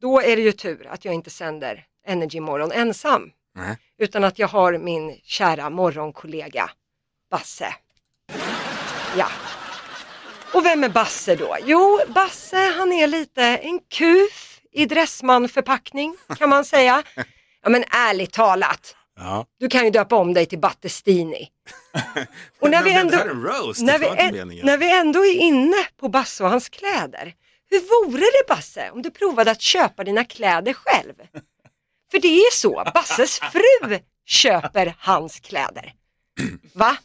då 0.00 0.20
är 0.20 0.36
det 0.36 0.42
ju 0.42 0.52
tur 0.52 0.86
att 0.86 1.04
jag 1.04 1.14
inte 1.14 1.30
sänder 1.30 1.86
Energy 2.06 2.40
Morgon 2.40 2.72
ensam, 2.72 3.30
Nej. 3.54 3.76
utan 3.98 4.24
att 4.24 4.38
jag 4.38 4.48
har 4.48 4.78
min 4.78 5.20
kära 5.24 5.70
morgonkollega 5.70 6.70
Basse. 7.30 7.74
Ja. 9.16 9.28
Och 10.54 10.64
vem 10.64 10.84
är 10.84 10.88
Basse 10.88 11.36
då? 11.36 11.56
Jo, 11.64 12.00
Basse 12.08 12.56
han 12.78 12.92
är 12.92 13.06
lite 13.06 13.42
en 13.42 13.80
kuf 13.90 14.60
i 14.72 14.86
dressmanförpackning 14.86 16.16
kan 16.38 16.48
man 16.48 16.64
säga. 16.64 17.02
Ja 17.62 17.70
men 17.70 17.84
ärligt 17.90 18.32
talat, 18.32 18.96
Ja. 19.16 19.46
du 19.58 19.68
kan 19.68 19.84
ju 19.84 19.90
döpa 19.90 20.16
om 20.16 20.34
dig 20.34 20.46
till 20.46 20.58
Battestini. 20.58 21.48
Och 22.60 22.70
när 22.70 22.82
vi 22.82 22.92
ändå, 22.92 23.16
roast, 23.16 23.80
när 23.80 23.98
vi, 23.98 24.32
meningen. 24.32 24.66
när 24.66 24.78
vi 24.78 24.98
ändå 24.98 25.26
är 25.26 25.34
inne 25.34 25.84
på 25.96 26.08
Basse 26.08 26.44
och 26.44 26.50
hans 26.50 26.68
kläder, 26.68 27.34
hur 27.70 27.80
vore 27.80 28.20
det 28.20 28.48
Basse 28.48 28.90
om 28.90 29.02
du 29.02 29.10
provade 29.10 29.50
att 29.50 29.60
köpa 29.60 30.04
dina 30.04 30.24
kläder 30.24 30.72
själv? 30.72 31.14
För 32.10 32.18
det 32.18 32.28
är 32.40 32.52
så, 32.52 32.84
Basses 32.94 33.38
fru 33.40 33.98
köper 34.26 34.94
hans 34.98 35.40
kläder. 35.40 35.92
Va? 36.74 36.96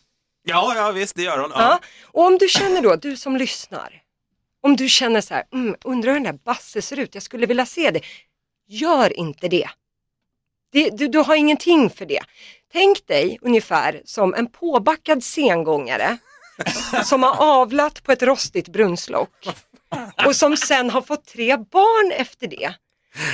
Ja, 0.48 0.74
ja 0.76 0.92
visst, 0.92 1.16
det 1.16 1.24
gör 1.24 1.40
hon. 1.40 1.52
Ja. 1.54 1.62
Ja. 1.62 1.80
Och 2.04 2.26
om 2.26 2.38
du 2.38 2.48
känner 2.48 2.82
då, 2.82 2.96
du 2.96 3.18
som 3.18 3.38
lyssnar, 3.38 4.02
om 4.62 4.76
du 4.76 4.90
känner 4.90 5.22
så 5.22 5.34
här, 5.34 5.44
mm, 5.54 5.76
undrar 5.84 6.12
hur 6.12 6.20
den 6.20 6.24
där 6.24 6.44
Basse 6.46 6.82
ser 6.82 7.00
ut, 7.00 7.14
jag 7.14 7.24
skulle 7.24 7.46
vilja 7.46 7.66
se 7.66 7.92
det. 7.92 8.02
Gör 8.68 9.20
inte 9.20 9.48
det. 9.48 9.70
det 10.72 10.90
du, 10.90 11.08
du 11.08 11.20
har 11.20 11.36
ingenting 11.36 11.90
för 11.90 12.06
det. 12.06 12.22
Tänk 12.72 13.08
dig 13.08 13.38
ungefär 13.42 14.02
som 14.06 14.34
en 14.34 14.48
påbackad 14.48 15.24
sengångare 15.24 16.18
som 17.04 17.24
har 17.24 17.36
avlat 17.62 18.04
på 18.04 18.12
ett 18.12 18.24
rostigt 18.24 18.68
brunnslock 18.68 19.48
och 20.26 20.36
som 20.36 20.58
sen 20.58 20.90
har 20.90 21.02
fått 21.02 21.26
tre 21.26 21.58
barn 21.58 22.12
efter 22.12 22.48
det. 22.48 22.74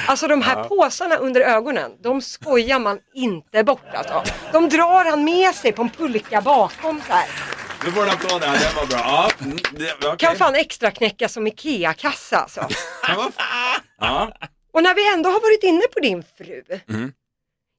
Alltså 0.08 0.28
de 0.28 0.42
här 0.42 0.56
Ja. 0.58 0.64
påsarna 0.64 1.16
under 1.16 1.42
ögonen, 1.42 1.92
de 2.04 2.22
skojar 2.22 2.80
man 2.80 3.00
inte 3.14 3.64
bort 3.64 3.94
alltså. 3.94 4.24
De 4.52 4.70
drar 4.70 5.06
han 5.10 5.24
med 5.24 5.56
sig 5.56 5.72
på 5.72 5.82
en 5.82 5.90
pulka 5.90 6.42
bakom 6.42 7.02
så 7.08 7.14
här. 7.14 7.30
Du 7.86 7.92
får 7.92 8.04
en 8.04 8.10
applåd 8.10 8.42
där, 8.42 8.48
den 8.52 8.76
var 8.76 8.86
bra. 8.86 9.00
Ja, 9.00 9.32
mm, 9.42 9.58
det, 9.72 9.94
okej. 10.08 10.16
Kan 10.18 10.36
fan 10.36 10.56
extra 10.56 10.92
knäcka 10.92 11.30
som 11.30 11.48
IKEA-kassa 11.48 12.38
alltså. 12.38 12.68
Ja. 14.00 14.32
Och 14.74 14.84
när 14.84 14.96
vi 14.96 15.14
ändå 15.14 15.30
har 15.30 15.42
varit 15.42 15.64
inne 15.64 15.82
på 15.94 16.00
din 16.00 16.24
fru. 16.38 16.64
Mm. 16.90 17.12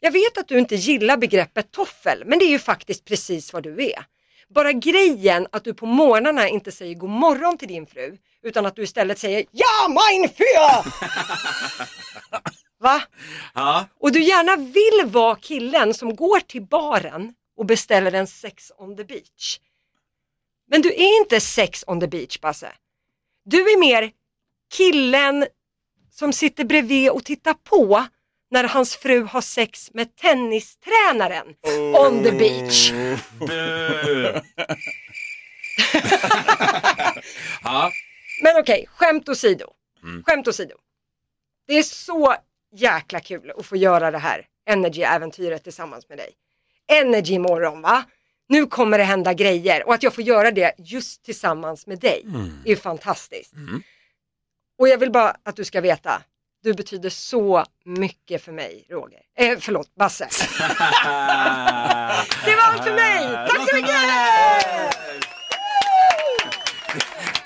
Jag 0.00 0.12
vet 0.12 0.38
att 0.38 0.48
du 0.48 0.58
inte 0.58 0.74
gillar 0.74 1.16
begreppet 1.16 1.70
toffel, 1.72 2.22
men 2.26 2.38
det 2.38 2.44
är 2.44 2.50
ju 2.50 2.58
faktiskt 2.58 3.04
precis 3.04 3.52
vad 3.52 3.62
du 3.62 3.84
är. 3.84 4.04
Bara 4.54 4.72
grejen 4.72 5.46
att 5.52 5.64
du 5.64 5.74
på 5.74 5.86
morgnarna 5.86 6.48
inte 6.48 6.72
säger 6.72 6.94
god 6.94 7.10
morgon 7.10 7.58
till 7.58 7.68
din 7.68 7.86
fru, 7.86 8.18
utan 8.42 8.66
att 8.66 8.76
du 8.76 8.82
istället 8.82 9.18
säger 9.18 9.44
ja 9.50 9.88
mein 9.88 10.28
Fru! 10.28 10.44
Va? 12.80 13.02
Ja. 13.54 13.86
Och 14.00 14.12
du 14.12 14.22
gärna 14.22 14.56
vill 14.56 15.12
vara 15.12 15.36
killen 15.36 15.94
som 15.94 16.16
går 16.16 16.40
till 16.40 16.62
baren 16.62 17.34
och 17.56 17.66
beställer 17.66 18.12
en 18.12 18.26
sex 18.26 18.72
on 18.78 18.96
the 18.96 19.04
beach. 19.04 19.60
Men 20.70 20.82
du 20.82 20.88
är 20.88 21.20
inte 21.20 21.40
sex 21.40 21.84
on 21.86 22.00
the 22.00 22.06
beach 22.06 22.40
Basse. 22.40 22.72
Du 23.44 23.72
är 23.72 23.78
mer 23.78 24.10
killen 24.72 25.46
som 26.10 26.32
sitter 26.32 26.64
bredvid 26.64 27.10
och 27.10 27.24
tittar 27.24 27.54
på 27.54 28.06
när 28.52 28.64
hans 28.64 28.96
fru 28.96 29.22
har 29.24 29.40
sex 29.40 29.90
med 29.94 30.16
tennistränaren 30.16 31.46
on 31.98 32.22
the 32.24 32.32
beach. 32.32 32.92
Men 38.42 38.56
okej, 38.58 38.86
skämt 38.96 39.28
åsido. 39.28 39.66
Mm. 40.02 40.22
Skämt 40.24 40.48
åsido. 40.48 40.74
Det 41.66 41.74
är 41.78 41.82
så 41.82 42.34
jäkla 42.74 43.20
kul 43.20 43.52
att 43.58 43.66
få 43.66 43.76
göra 43.76 44.10
det 44.10 44.18
här 44.18 44.46
Energy-äventyret 44.70 45.64
tillsammans 45.64 46.08
med 46.08 46.18
dig. 46.18 46.30
Energy 46.92 47.38
morgon 47.38 47.82
va? 47.82 48.04
Nu 48.48 48.66
kommer 48.66 48.98
det 48.98 49.04
hända 49.04 49.32
grejer 49.34 49.86
och 49.86 49.94
att 49.94 50.02
jag 50.02 50.14
får 50.14 50.24
göra 50.24 50.50
det 50.50 50.72
just 50.78 51.24
tillsammans 51.24 51.86
med 51.86 51.98
dig 51.98 52.22
Mm. 52.26 52.50
är 52.64 52.68
ju 52.68 52.76
fantastiskt. 52.76 53.52
Och 54.78 54.88
jag 54.88 54.98
vill 54.98 55.10
bara 55.10 55.36
att 55.42 55.56
du 55.56 55.64
ska 55.64 55.80
veta, 55.80 56.22
du 56.62 56.74
betyder 56.74 57.10
så 57.10 57.64
mycket 57.84 58.44
för 58.44 58.52
mig 58.52 58.86
Roger. 58.90 59.20
Eh, 59.38 59.58
förlåt, 59.60 59.94
Basse. 59.94 60.28
det 62.44 62.56
var 62.56 62.62
allt 62.62 62.84
för 62.84 62.94
mig! 62.94 63.48
Tack 63.48 63.70
så 63.70 63.76
mycket! 63.76 63.94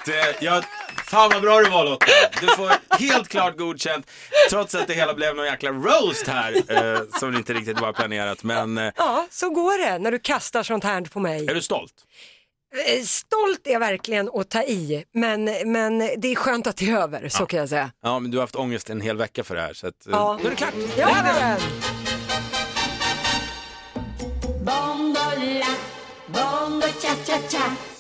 Det, 0.07 0.37
jag, 0.40 0.64
fan 1.07 1.31
vad 1.33 1.42
bra 1.42 1.61
du 1.61 1.70
var 1.70 1.85
Lotta. 1.85 2.07
Du 2.40 2.46
får 2.46 2.98
helt 2.98 3.29
klart 3.29 3.57
godkänt. 3.57 4.11
Trots 4.50 4.74
att 4.74 4.87
det 4.87 4.94
hela 4.94 5.14
blev 5.14 5.37
någon 5.37 5.46
jäkla 5.46 5.70
roast 5.70 6.26
här. 6.26 6.55
Eh, 6.68 7.00
som 7.20 7.37
inte 7.37 7.55
riktigt 7.55 7.81
var 7.81 7.92
planerat. 7.92 8.42
Men 8.42 8.79
eh, 8.79 8.92
Ja, 8.96 9.26
så 9.31 9.50
går 9.50 9.79
det 9.87 9.98
när 9.98 10.11
du 10.12 10.18
kastar 10.18 10.62
sånt 10.62 10.85
här 10.85 11.00
på 11.00 11.20
mig. 11.20 11.46
är 11.50 11.55
du 11.55 11.62
stolt? 11.62 11.92
Eh, 12.77 13.03
Stolt 13.05 13.67
är 13.67 13.79
verkligen 13.79 14.31
att 14.35 14.49
ta 14.51 14.62
i, 14.62 15.05
men, 15.15 15.45
men 15.73 15.99
det 15.99 16.29
är 16.33 16.35
skönt 16.35 16.67
att 16.67 16.77
det 16.77 16.91
är 16.91 16.97
över, 16.97 17.29
så 17.29 17.47
kan 17.47 17.59
jag 17.61 17.69
säga. 17.69 17.91
Ja, 18.03 18.19
men 18.19 18.31
du 18.31 18.37
har 18.37 18.43
haft 18.43 18.57
ångest 18.57 18.91
en 18.91 19.01
hel 19.01 19.17
vecka 19.17 19.45
för 19.45 19.55
det 19.55 19.61
här. 19.61 19.73
Så 19.75 19.87
att, 19.87 20.07
eh, 20.07 20.12
Ja. 20.12 20.39
nu 20.43 20.47
är 20.47 20.51
det 20.51 20.57
klart. 20.57 20.75
Jajamän! 20.97 21.61
Bongola, 24.65 25.67
bongo 26.27 26.87
cha 27.03 27.15
cha 27.27 27.39
cha. 27.51 27.95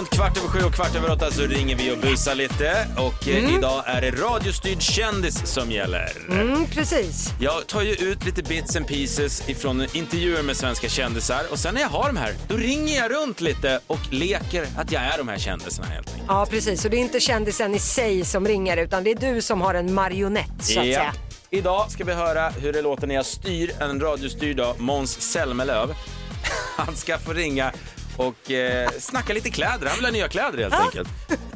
Runt 0.00 0.10
kvart 0.10 0.36
över 0.38 0.48
sju 0.48 0.58
och 0.66 0.74
kvart 0.74 0.96
över 0.96 1.10
åtta 1.10 1.30
så 1.30 1.42
ringer 1.42 1.76
vi 1.76 1.92
och 1.92 1.98
busar 1.98 2.34
lite. 2.34 2.86
Och 2.96 3.28
eh, 3.28 3.54
idag 3.54 3.82
är 3.86 4.00
det 4.00 4.10
radiostyrd 4.10 4.82
kändis 4.82 5.46
som 5.46 5.70
gäller. 5.70 6.12
Mm, 6.30 6.66
precis. 6.66 7.28
Jag 7.40 7.66
tar 7.66 7.82
ju 7.82 7.92
ut 7.94 8.24
lite 8.26 8.42
bits 8.42 8.76
and 8.76 8.86
pieces 8.86 9.48
ifrån 9.48 9.86
intervjuer 9.92 10.42
med 10.42 10.56
svenska 10.56 10.88
kändisar 10.88 11.42
och 11.50 11.58
sen 11.58 11.74
när 11.74 11.80
jag 11.80 11.88
har 11.88 12.06
dem 12.06 12.16
här, 12.16 12.34
då 12.48 12.56
ringer 12.56 12.96
jag 12.96 13.12
runt 13.12 13.40
lite 13.40 13.80
och 13.86 13.98
leker 14.10 14.66
att 14.76 14.92
jag 14.92 15.02
är 15.02 15.18
de 15.18 15.28
här 15.28 15.38
kändisarna 15.38 15.88
helt 15.88 16.08
enkelt. 16.08 16.24
Ja, 16.28 16.46
precis. 16.50 16.84
Och 16.84 16.90
det 16.90 16.96
är 16.96 17.00
inte 17.00 17.20
kändisen 17.20 17.74
i 17.74 17.78
sig 17.78 18.24
som 18.24 18.46
ringer, 18.46 18.76
utan 18.76 19.04
det 19.04 19.10
är 19.10 19.34
du 19.34 19.42
som 19.42 19.60
har 19.60 19.74
en 19.74 19.94
marionett, 19.94 20.50
så 20.60 20.80
att 20.80 20.86
Ja. 20.86 20.94
säga. 20.94 21.12
Idag 21.50 21.90
ska 21.90 22.04
vi 22.04 22.12
höra 22.12 22.48
hur 22.48 22.72
det 22.72 22.82
låter 22.82 23.06
när 23.06 23.14
jag 23.14 23.26
styr 23.26 23.70
en 23.80 24.00
radiostyrd 24.00 24.56
då, 24.56 24.74
Måns 24.78 25.20
Zelmerlöw. 25.20 25.94
Han 26.76 26.96
ska 26.96 27.18
få 27.18 27.32
ringa 27.32 27.72
och 28.20 28.50
eh, 28.50 28.90
snacka 28.90 29.32
lite 29.32 29.50
kläder. 29.50 29.86
Han 29.86 29.96
vill 29.96 30.04
ha 30.04 30.12
nya 30.12 30.28
kläder 30.28 30.58
helt 30.58 30.74
enkelt. 30.74 31.08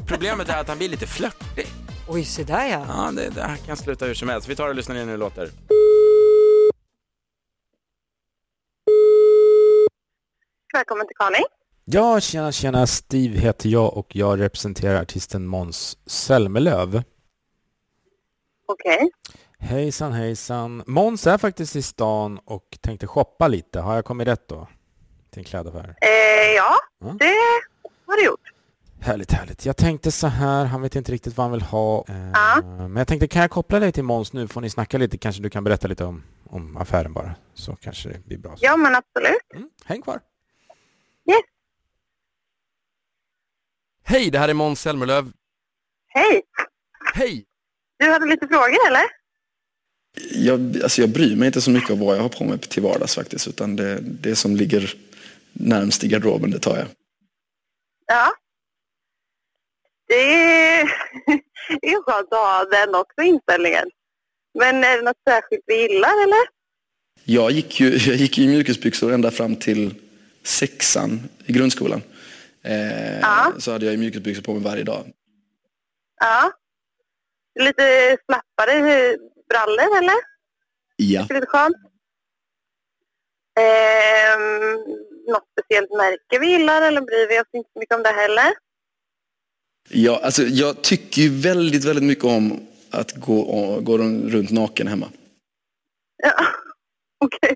Problemet 0.07 0.49
är 0.49 0.57
att 0.57 0.67
han 0.67 0.77
blir 0.77 0.89
lite 0.89 1.07
flörtig. 1.07 1.67
Oj, 2.07 2.25
så 2.25 2.43
där 2.43 2.65
ja. 2.65 2.85
Ja, 2.87 3.11
det, 3.11 3.29
det 3.29 3.41
här 3.41 3.57
kan 3.57 3.77
sluta 3.77 4.05
hur 4.05 4.13
som 4.13 4.29
helst. 4.29 4.47
Vi 4.47 4.55
tar 4.55 4.67
och 4.69 4.75
lyssnar 4.75 4.95
in 4.95 5.01
hur 5.01 5.11
det 5.11 5.17
låter. 5.17 5.49
Välkommen 10.73 11.07
till 11.07 11.15
Carling. 11.15 11.43
Ja, 11.85 12.19
tjena, 12.19 12.51
tjena. 12.51 12.87
Steve 12.87 13.39
heter 13.39 13.69
jag 13.69 13.97
och 13.97 14.15
jag 14.15 14.39
representerar 14.39 15.01
artisten 15.01 15.47
Måns 15.47 15.97
Zelmerlöw. 16.05 17.03
Okej. 18.67 19.09
Hejsan, 19.59 20.13
hejsan. 20.13 20.83
Måns 20.87 21.27
är 21.27 21.37
faktiskt 21.37 21.75
i 21.75 21.81
stan 21.81 22.39
och 22.45 22.77
tänkte 22.81 23.07
shoppa 23.07 23.47
lite. 23.47 23.79
Har 23.79 23.95
jag 23.95 24.05
kommit 24.05 24.27
rätt 24.27 24.47
då? 24.47 24.67
Till 25.35 25.41
en 25.41 25.45
klädaffär. 25.45 25.95
Eh, 26.01 26.51
ja, 26.55 26.75
Ja. 26.99 27.15
det 27.19 27.35
har 28.05 28.17
du 28.17 28.25
gjort. 28.25 28.39
Härligt, 29.01 29.31
härligt. 29.31 29.65
Jag 29.65 29.77
tänkte 29.77 30.11
så 30.11 30.27
här, 30.27 30.65
han 30.65 30.81
vet 30.81 30.95
inte 30.95 31.11
riktigt 31.11 31.37
vad 31.37 31.43
han 31.43 31.51
vill 31.51 31.61
ha. 31.61 32.05
Eh, 32.09 32.63
Men 32.77 32.95
jag 32.95 33.07
tänkte, 33.07 33.27
kan 33.27 33.41
jag 33.41 33.51
koppla 33.51 33.79
dig 33.79 33.91
till 33.91 34.03
Måns 34.03 34.33
nu? 34.33 34.47
Får 34.47 34.61
ni 34.61 34.69
snacka 34.69 34.97
lite? 34.97 35.17
Kanske 35.17 35.41
du 35.41 35.49
kan 35.49 35.63
berätta 35.63 35.87
lite 35.87 36.05
om, 36.05 36.23
om 36.49 36.77
affären 36.77 37.13
bara. 37.13 37.35
Så 37.53 37.75
kanske 37.75 38.09
det 38.09 38.25
blir 38.25 38.37
bra. 38.37 38.55
Ja, 38.59 38.77
men 38.77 38.95
absolut. 38.95 39.37
Mm, 39.55 39.69
häng 39.85 40.01
kvar. 40.01 40.19
Yes. 41.29 41.37
Hej, 44.03 44.31
det 44.31 44.39
här 44.39 44.49
är 44.49 44.53
Måns 44.53 44.81
Zelmerlöw. 44.81 45.31
Hej. 46.07 46.41
Hej. 47.13 47.45
Du 47.99 48.11
hade 48.11 48.25
lite 48.25 48.47
frågor, 48.47 48.77
eller? 48.87 49.03
Jag, 50.31 50.83
alltså 50.83 51.01
jag 51.01 51.09
bryr 51.09 51.35
mig 51.35 51.47
inte 51.47 51.61
så 51.61 51.71
mycket 51.71 51.89
om 51.89 51.99
vad 51.99 52.17
jag 52.17 52.21
har 52.21 52.29
på 52.29 52.43
mig 52.43 52.57
till 52.59 52.83
vardags 52.83 53.15
faktiskt. 53.15 53.47
Utan 53.47 53.75
det, 53.75 53.99
det 54.01 54.35
som 54.35 54.55
ligger 54.55 54.95
närmst 55.59 56.03
i 56.03 56.07
garderoben, 56.07 56.51
det 56.51 56.59
tar 56.59 56.77
jag. 56.77 56.87
Ja. 58.07 58.31
Det 60.07 60.15
är, 60.15 60.83
det 61.81 61.87
är 61.87 62.01
skönt 62.03 62.33
att 62.33 62.39
ha 62.39 62.65
den 62.65 62.95
också 62.95 63.21
inställningen. 63.21 63.89
Men 64.59 64.83
är 64.83 64.97
det 64.97 65.03
något 65.03 65.21
särskilt 65.29 65.63
vi 65.65 65.81
gillar, 65.81 66.23
eller? 66.23 66.55
Jag 67.23 67.51
gick 67.51 67.79
ju 67.79 67.89
jag 67.89 68.15
gick 68.15 68.37
i 68.39 68.47
mjukisbyxor 68.47 69.13
ända 69.13 69.31
fram 69.31 69.55
till 69.55 69.95
sexan 70.43 71.19
i 71.45 71.53
grundskolan. 71.53 72.01
Eh, 72.63 73.57
Så 73.57 73.71
hade 73.71 73.85
jag 73.85 73.91
ju 73.91 73.97
mjukisbyxor 73.97 74.41
på 74.43 74.53
mig 74.53 74.63
varje 74.63 74.83
dag. 74.83 75.05
Ja. 76.19 76.51
Lite 77.59 78.17
slappare 78.25 79.17
brallor, 79.49 79.97
eller? 79.97 80.15
Ja. 80.95 81.25
Det 81.27 81.33
är 81.33 81.39
lite 81.39 81.47
skönt. 81.51 81.75
Ehm, 83.59 84.77
något 85.27 85.47
speciellt 85.51 85.91
märke 85.91 86.39
vi 86.39 86.47
gillar 86.51 86.81
eller 86.81 87.01
bryr 87.01 87.27
vi 87.29 87.39
oss 87.39 87.47
inte 87.53 87.69
så 87.73 87.79
mycket 87.79 87.95
om 87.95 88.03
det 88.03 88.09
heller? 88.09 88.53
Ja, 89.89 90.19
alltså, 90.23 90.43
jag 90.43 90.81
tycker 90.81 91.21
ju 91.21 91.29
väldigt, 91.41 91.85
väldigt 91.85 92.03
mycket 92.05 92.23
om 92.25 92.67
att 92.89 93.11
gå, 93.11 93.79
gå 93.81 93.97
runt 93.97 94.51
naken 94.51 94.87
hemma. 94.87 95.09
Ja, 96.23 96.33
okej. 97.25 97.55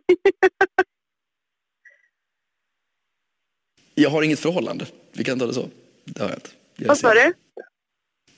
Jag 3.93 4.09
har 4.09 4.23
inget 4.23 4.39
förhållande. 4.39 4.85
Vi 5.13 5.23
kan 5.23 5.39
ta 5.39 5.45
det 5.45 5.53
så. 5.53 5.69
Det 6.05 6.21
har 6.21 6.29
jag 6.29 6.37
inte. 6.37 6.49
Jag 6.75 6.87
Vad 6.87 6.97
sa 6.97 7.13
du? 7.13 7.33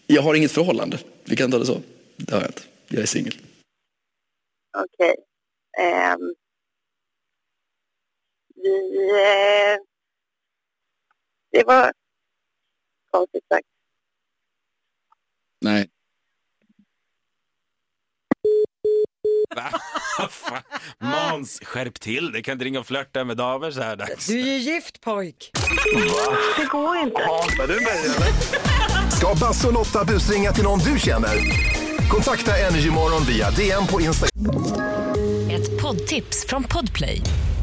Jag 0.08 0.22
har 0.22 0.36
inget 0.36 0.52
förhållande. 0.52 1.00
Vi 1.26 1.36
kan 1.36 1.52
ta 1.52 1.58
det 1.60 1.66
så. 1.66 1.82
Det 2.18 2.34
har 2.34 2.42
jag 2.42 2.50
inte. 2.50 2.62
Jag 2.88 3.02
är 3.02 3.06
singel. 3.06 3.34
Okej. 4.78 5.16
Ehm, 5.80 6.34
vi... 8.64 9.10
Eh, 9.10 9.78
det 11.52 11.64
var 11.64 11.92
konstigt 13.12 13.48
sagt. 13.50 13.68
Nej. 15.62 15.90
Va? 19.56 19.72
Måns, 21.00 21.60
skärp 21.64 22.00
till 22.00 22.32
dig. 22.32 22.44
Kan 22.44 22.54
inte 22.54 22.66
ringa 22.66 22.80
och 22.80 22.86
flörta 22.88 23.24
med 23.24 23.38
damer 23.38 23.72
så 23.72 23.82
här 23.82 23.96
dags. 23.96 24.28
Du 24.28 24.40
är 24.40 24.46
ju 24.46 24.58
gift 24.58 25.02
pojk. 25.02 25.52
Det 26.58 26.66
går 26.66 26.98
inte. 26.98 27.22
Hatar 27.22 27.68
du 27.68 27.74
mig 27.74 28.00
eller? 28.06 29.12
Ska 29.12 29.36
Basse 29.36 29.68
och 29.68 29.74
Lotta 29.74 30.06
busringa 30.06 30.52
till 30.52 30.64
någon 30.64 30.80
du 30.80 31.00
känner? 31.00 31.36
Kontakta 32.10 32.58
Energymorgon 32.58 33.24
via 33.24 33.52
DM 33.52 33.88
på 33.88 34.02
Instagram. 34.02 34.56
Ett 35.52 35.82
poddtips 35.82 36.46
från 36.48 36.64
Podplay. 36.64 37.22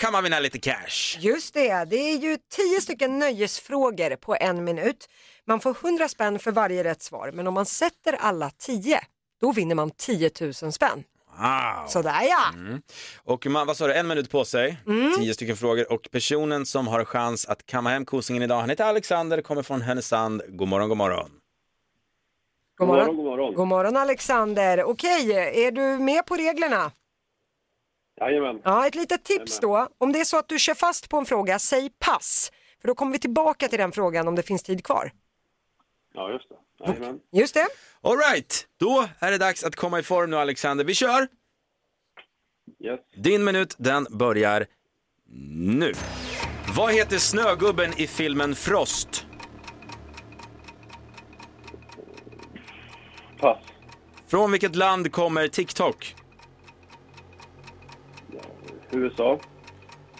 Kan 0.00 0.12
man 0.12 0.24
vinna 0.24 0.40
lite 0.40 0.58
cash. 0.58 1.18
Just 1.18 1.54
det, 1.54 1.84
det 1.84 1.96
är 1.96 2.16
ju 2.18 2.38
tio 2.50 2.80
stycken 2.80 3.18
nöjesfrågor 3.18 4.16
på 4.16 4.36
en 4.40 4.64
minut. 4.64 5.08
Man 5.46 5.60
får 5.60 5.76
100 5.82 6.08
spänn 6.08 6.38
för 6.38 6.52
varje 6.52 6.84
rätt 6.84 7.02
svar, 7.02 7.30
men 7.34 7.46
om 7.46 7.54
man 7.54 7.66
sätter 7.66 8.12
alla 8.12 8.50
10, 8.50 9.00
då 9.40 9.52
vinner 9.52 9.74
man 9.74 9.90
10 9.90 10.30
000 10.40 10.54
spänn. 10.54 11.04
Wow. 11.38 11.86
Sådär 11.88 12.20
ja. 12.22 12.48
Mm. 12.54 12.82
Och 13.24 13.46
man, 13.46 13.66
vad 13.66 13.76
sa 13.76 13.86
du, 13.86 13.94
en 13.94 14.06
minut 14.08 14.30
på 14.30 14.44
sig, 14.44 14.76
Mm. 14.86 15.12
tio 15.18 15.34
stycken 15.34 15.56
frågor 15.56 15.92
och 15.92 16.08
personen 16.12 16.66
som 16.66 16.86
har 16.86 17.04
chans 17.04 17.46
att 17.46 17.66
kamma 17.66 17.90
hem 17.90 18.04
kosingen 18.04 18.42
idag, 18.42 18.60
han 18.60 18.70
heter 18.70 18.84
Alexander, 18.84 19.42
kommer 19.42 19.62
från 19.62 19.82
Härnösand. 19.82 20.42
God 20.48 20.68
morgon, 20.68 20.88
god 20.88 20.98
morgon. 20.98 21.30
God 22.78 22.88
morgon. 22.88 23.16
god 23.16 23.24
morgon. 23.24 23.54
God 23.54 23.68
morgon 23.68 23.96
Alexander. 23.96 24.84
Okej, 24.84 25.32
är 25.66 25.70
du 25.72 25.82
med 26.04 26.26
på 26.26 26.36
reglerna? 26.36 26.92
Jajamän. 28.20 28.60
Ja, 28.64 28.86
ett 28.86 28.94
litet 28.94 29.24
tips 29.24 29.60
då. 29.60 29.88
Om 29.98 30.12
det 30.12 30.20
är 30.20 30.24
så 30.24 30.38
att 30.38 30.48
du 30.48 30.58
kör 30.58 30.74
fast 30.74 31.08
på 31.08 31.16
en 31.16 31.26
fråga, 31.26 31.58
säg 31.58 31.90
pass. 31.98 32.52
För 32.80 32.88
då 32.88 32.94
kommer 32.94 33.12
vi 33.12 33.18
tillbaka 33.18 33.68
till 33.68 33.78
den 33.78 33.92
frågan 33.92 34.28
om 34.28 34.34
det 34.34 34.42
finns 34.42 34.62
tid 34.62 34.84
kvar. 34.84 35.12
Ja, 36.14 36.32
just 36.32 36.48
det. 36.48 36.86
Jajamän. 36.86 37.20
Just 37.32 37.54
det. 37.54 37.66
All 38.00 38.18
right, 38.18 38.66
då 38.78 39.08
är 39.18 39.30
det 39.30 39.38
dags 39.38 39.64
att 39.64 39.76
komma 39.76 39.98
i 39.98 40.02
form 40.02 40.30
nu 40.30 40.36
Alexander. 40.36 40.84
Vi 40.84 40.94
kör! 40.94 41.28
Yes. 42.84 43.00
Din 43.16 43.44
minut, 43.44 43.74
den 43.78 44.06
börjar 44.10 44.66
nu. 45.78 45.94
Vad 46.76 46.92
heter 46.92 47.18
snögubben 47.18 47.92
i 47.96 48.06
filmen 48.06 48.54
Frost? 48.54 49.26
Pass. 53.38 53.58
Från 54.26 54.50
vilket 54.52 54.76
land 54.76 55.12
kommer 55.12 55.48
TikTok? 55.48 56.14
USA. 58.92 59.40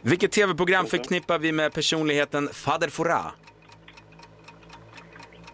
Vilket 0.03 0.33
tv-program 0.33 0.87
förknippar 0.87 1.39
vi 1.39 1.53
med 1.53 1.73
personligheten 1.73 2.49
Fader 2.49 2.89
Fouras? 2.89 3.33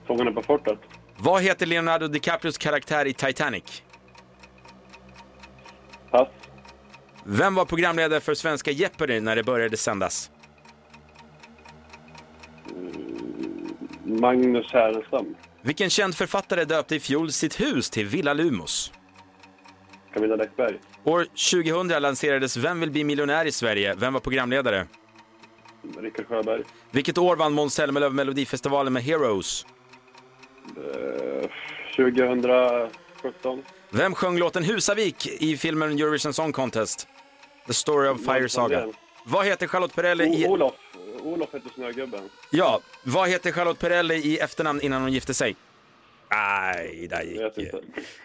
Fångarna 0.07 0.33
på 0.33 0.42
fortet. 0.42 0.79
Vad 1.16 1.42
heter 1.42 1.66
Leonardo 1.66 2.09
DiCaprios 2.09 2.59
karaktär 2.59 3.07
i 3.07 3.12
Titanic? 3.12 3.83
Pass. 6.11 6.29
Vem 7.24 7.55
var 7.55 7.64
programledare 7.64 8.20
för 8.20 8.35
svenska 8.35 8.70
Jeopardy 8.70 9.20
när 9.20 9.37
det 9.37 9.42
började 9.42 9.76
sändas? 9.76 10.31
Magnus 14.05 14.72
Härenstam. 14.72 15.35
Vilken 15.62 15.90
känd 15.90 16.14
författare 16.14 16.64
döpte 16.64 16.96
i 16.96 17.00
fjol 17.00 17.33
sitt 17.33 17.61
hus 17.61 17.90
till 17.90 18.07
Villa 18.07 18.33
Lumos? 18.33 18.92
Camilla 20.14 20.37
Läckberg. 20.37 20.81
År 21.07 21.27
2000 21.53 22.03
lanserades 22.03 22.57
Vem 22.57 22.81
vill 22.81 22.90
bli 22.90 23.05
miljonär 23.05 23.45
i 23.45 23.53
Sverige? 23.53 23.95
Vem 23.95 24.12
var 24.12 24.21
programledare? 24.21 24.87
Rickard 25.99 26.27
Sjöberg. 26.29 26.62
Vilket 26.90 27.19
år 27.19 27.37
vann 27.37 27.53
Måns 27.53 27.75
Zelmerlöw 27.75 28.14
Melodifestivalen 28.14 28.92
med 28.92 29.03
Heroes? 29.03 29.66
Eh, 30.77 31.49
2017. 31.97 33.62
Vem 33.90 34.14
sjöng 34.14 34.38
låten 34.38 34.64
Husavik 34.64 35.27
i 35.27 35.57
filmen 35.57 35.92
Eurovision 35.99 36.33
Song 36.35 36.53
Contest? 36.53 37.09
The 37.66 37.73
Story 37.75 38.09
of 38.09 38.21
Fire 38.25 38.49
Saga. 38.49 38.88
Vad 39.25 39.47
heter 39.47 39.66
Charlotte 39.66 39.95
Perrelli 39.95 40.25
i... 40.25 40.47
O- 40.47 40.53
Olof. 40.53 40.75
Olof 41.23 41.55
heter 41.55 41.71
Snögubben. 41.75 42.21
Ja, 42.51 42.81
vad 43.03 43.29
heter 43.29 43.53
Charlotte 43.53 43.81
Perrelli 43.81 44.14
i 44.14 44.38
efternamn 44.38 44.81
innan 44.81 45.03
hon 45.03 45.12
gifte 45.12 45.35
sig? 45.35 45.57
Nej, 46.31 47.07
där 47.11 47.23
gick 47.23 47.59
inte. 47.59 47.81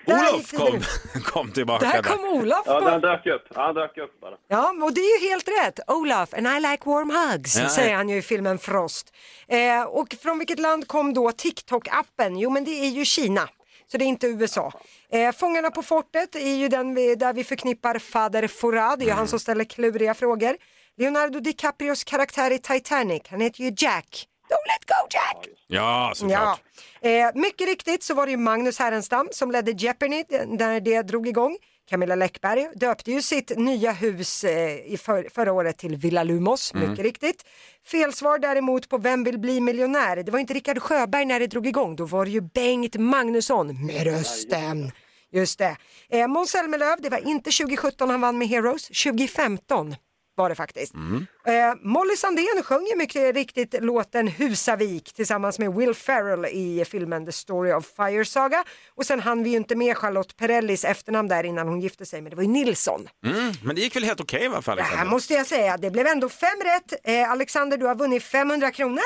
Olof 0.08 0.52
kom, 0.52 0.82
kom 1.24 1.52
tillbaka. 1.52 1.86
Där 1.86 2.02
kom 2.02 2.26
Olof. 2.26 2.64
Ja, 2.66 2.80
den 2.82 3.02
dök 3.02 3.26
upp. 3.26 3.46
Ja, 3.56 3.62
han 3.62 3.76
dök 3.76 3.98
upp 3.98 4.22
bara. 4.22 4.36
Ja, 4.48 4.74
och 4.84 4.94
det 4.94 5.02
är 5.02 5.22
ju 5.24 5.30
helt 5.30 5.48
rätt. 5.48 5.80
Olaf, 5.88 6.34
and 6.34 6.48
I 6.48 6.60
like 6.60 6.84
warm 6.90 7.10
hugs, 7.10 7.56
Ja. 7.58 7.70
säger 7.70 7.96
han 7.96 8.10
ju 8.10 8.18
i 8.18 8.22
filmen 8.22 8.58
Frost. 8.60 9.14
Eh, 9.48 9.84
och 9.84 10.16
från 10.22 10.38
vilket 10.40 10.60
land 10.60 10.88
kom 10.88 11.14
då 11.14 11.30
TikTok-appen? 11.32 12.36
Jo, 12.40 12.50
men 12.50 12.64
det 12.64 12.72
är 12.72 12.90
ju 12.90 13.06
Kina. 13.06 13.50
Så 13.92 13.98
det 13.98 14.06
är 14.06 14.08
inte 14.08 14.28
USA. 14.28 14.72
Eh, 15.12 15.32
Fångarna 15.32 15.72
på 15.72 15.84
fortet 15.84 16.36
är 16.36 16.56
ju 16.56 16.68
den 16.68 16.96
vi, 16.96 17.16
där 17.16 17.34
vi 17.34 17.44
förknippar 17.44 18.00
Fader 18.00 18.48
Fouras, 18.48 18.96
det 18.98 19.04
är 19.04 19.08
ju 19.08 19.14
han 19.14 19.28
som 19.28 19.40
ställer 19.40 19.64
kluriga 19.64 20.14
frågor. 20.14 20.58
Leonardo 20.98 21.40
DiCaprios 21.40 22.04
karaktär 22.04 22.52
i 22.52 22.60
Titanic, 22.60 23.22
han 23.30 23.42
heter 23.42 23.64
ju 23.64 23.74
Jack. 23.78 24.28
Don't 24.52 24.68
let 24.68 24.86
go 24.88 25.08
Jack! 25.10 25.48
Ja, 25.68 26.12
såklart. 26.16 26.62
Ja. 27.02 27.10
Eh, 27.10 27.32
mycket 27.36 27.68
riktigt 27.68 28.04
så 28.04 28.14
var 28.14 28.26
det 28.26 28.32
ju 28.32 28.38
Magnus 28.38 28.80
Härenstam 28.80 29.28
som 29.32 29.52
ledde 29.52 29.72
Jeopardy 29.72 30.24
när 30.48 30.80
det 30.80 31.02
drog 31.02 31.28
igång. 31.28 31.58
Camilla 31.90 32.16
Läckberg 32.16 32.68
döpte 32.76 33.12
ju 33.12 33.22
sitt 33.22 33.58
nya 33.58 33.92
hus 33.92 34.44
eh, 34.44 34.76
i 34.94 34.98
för, 34.98 35.28
förra 35.34 35.54
året 35.54 35.78
till 35.78 35.96
Villa 35.96 36.24
Lumos, 36.24 36.74
Mm. 36.74 36.90
mycket 36.90 37.06
riktigt. 37.06 37.46
Felsvar 37.88 38.40
däremot 38.40 38.90
på 38.90 38.98
Vem 38.98 39.24
vill 39.24 39.40
bli 39.40 39.62
miljonär? 39.62 40.16
Det 40.24 40.32
var 40.32 40.40
inte 40.40 40.54
Rickard 40.54 40.80
Sjöberg 40.82 41.26
när 41.26 41.40
det 41.40 41.48
drog 41.48 41.68
igång, 41.68 41.96
då 41.96 42.06
var 42.06 42.26
det 42.26 42.32
ju 42.32 42.42
Bengt 42.42 42.96
Magnusson 42.96 43.86
med 43.86 44.04
rösten. 44.04 44.92
Just 45.34 45.60
det. 45.60 45.78
Eh, 46.10 46.28
Måns 46.28 46.50
Zelmerlöw, 46.52 46.96
det 47.02 47.10
var 47.10 47.28
inte 47.28 47.52
2017 47.52 48.10
han 48.10 48.22
vann 48.22 48.38
med 48.38 48.48
Heroes, 48.48 48.88
2015 48.88 49.96
var 50.42 50.50
det 50.50 50.56
faktiskt. 50.56 50.94
Eh, 50.96 51.52
Molly 51.82 52.16
Sandén 52.16 52.64
sjöng 52.64 52.86
ju 52.86 52.96
mycket 52.96 53.36
riktigt 53.36 53.76
låten 53.80 54.28
Husavik 54.28 55.14
tillsammans 55.14 55.60
med 55.60 55.74
Will 55.74 55.94
Ferrell 55.94 56.46
i 56.46 56.86
filmen 56.86 57.26
The 57.26 57.32
Story 57.32 57.72
of 57.74 57.86
Fire 57.96 58.26
Saga. 58.26 58.64
Och 58.96 59.06
sen 59.06 59.20
hann 59.20 59.44
vi 59.44 59.50
ju 59.50 59.58
inte 59.58 59.76
med 59.76 59.98
Charlotte 59.98 60.38
Perrellis 60.38 60.86
efternamn 60.86 61.28
där 61.28 61.44
innan 61.44 61.68
hon 61.68 61.82
gifte 61.82 62.06
sig, 62.06 62.22
men 62.22 62.30
det 62.30 62.36
var 62.36 62.44
ju 62.44 62.50
Nilsson. 62.50 63.08
Mm, 63.26 63.52
men 63.64 63.76
det 63.76 63.82
gick 63.82 63.96
väl 63.96 64.04
helt 64.04 64.22
okej 64.22 64.48
va, 64.48 64.62
för 64.62 64.76
Det 64.76 64.84
här 64.84 65.06
måste 65.06 65.34
jag 65.34 65.48
säga, 65.48 65.78
det 65.78 65.92
blev 65.92 66.08
ändå 66.08 66.30
fem 66.30 66.60
rätt. 66.64 66.94
Eh, 67.04 67.32
Alexander, 67.32 67.78
du 67.78 67.86
har 67.86 67.96
vunnit 67.96 68.24
500 68.24 68.72
kronor. 68.72 69.02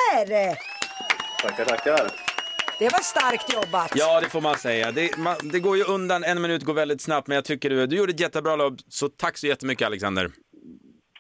Tackar, 1.42 1.66
tackar. 1.66 2.12
Det 2.80 2.90
var 2.90 3.00
starkt 3.00 3.54
jobbat. 3.54 3.92
Ja, 3.96 4.22
det 4.22 4.30
får 4.30 4.42
man 4.42 4.58
säga. 4.58 4.92
Det, 4.92 5.18
man, 5.18 5.36
det 5.44 5.60
går 5.60 5.78
ju 5.78 5.84
undan, 5.84 6.24
en 6.24 6.42
minut 6.42 6.64
går 6.64 6.74
väldigt 6.74 7.02
snabbt, 7.02 7.28
men 7.28 7.36
jag 7.36 7.46
tycker 7.46 7.70
du, 7.70 7.88
du 7.88 7.96
gjorde 7.96 8.12
ett 8.12 8.20
jättebra 8.20 8.58
jobb, 8.58 8.80
så 8.90 9.10
tack 9.10 9.38
så 9.38 9.48
jättemycket 9.48 9.86
Alexander. 9.86 10.32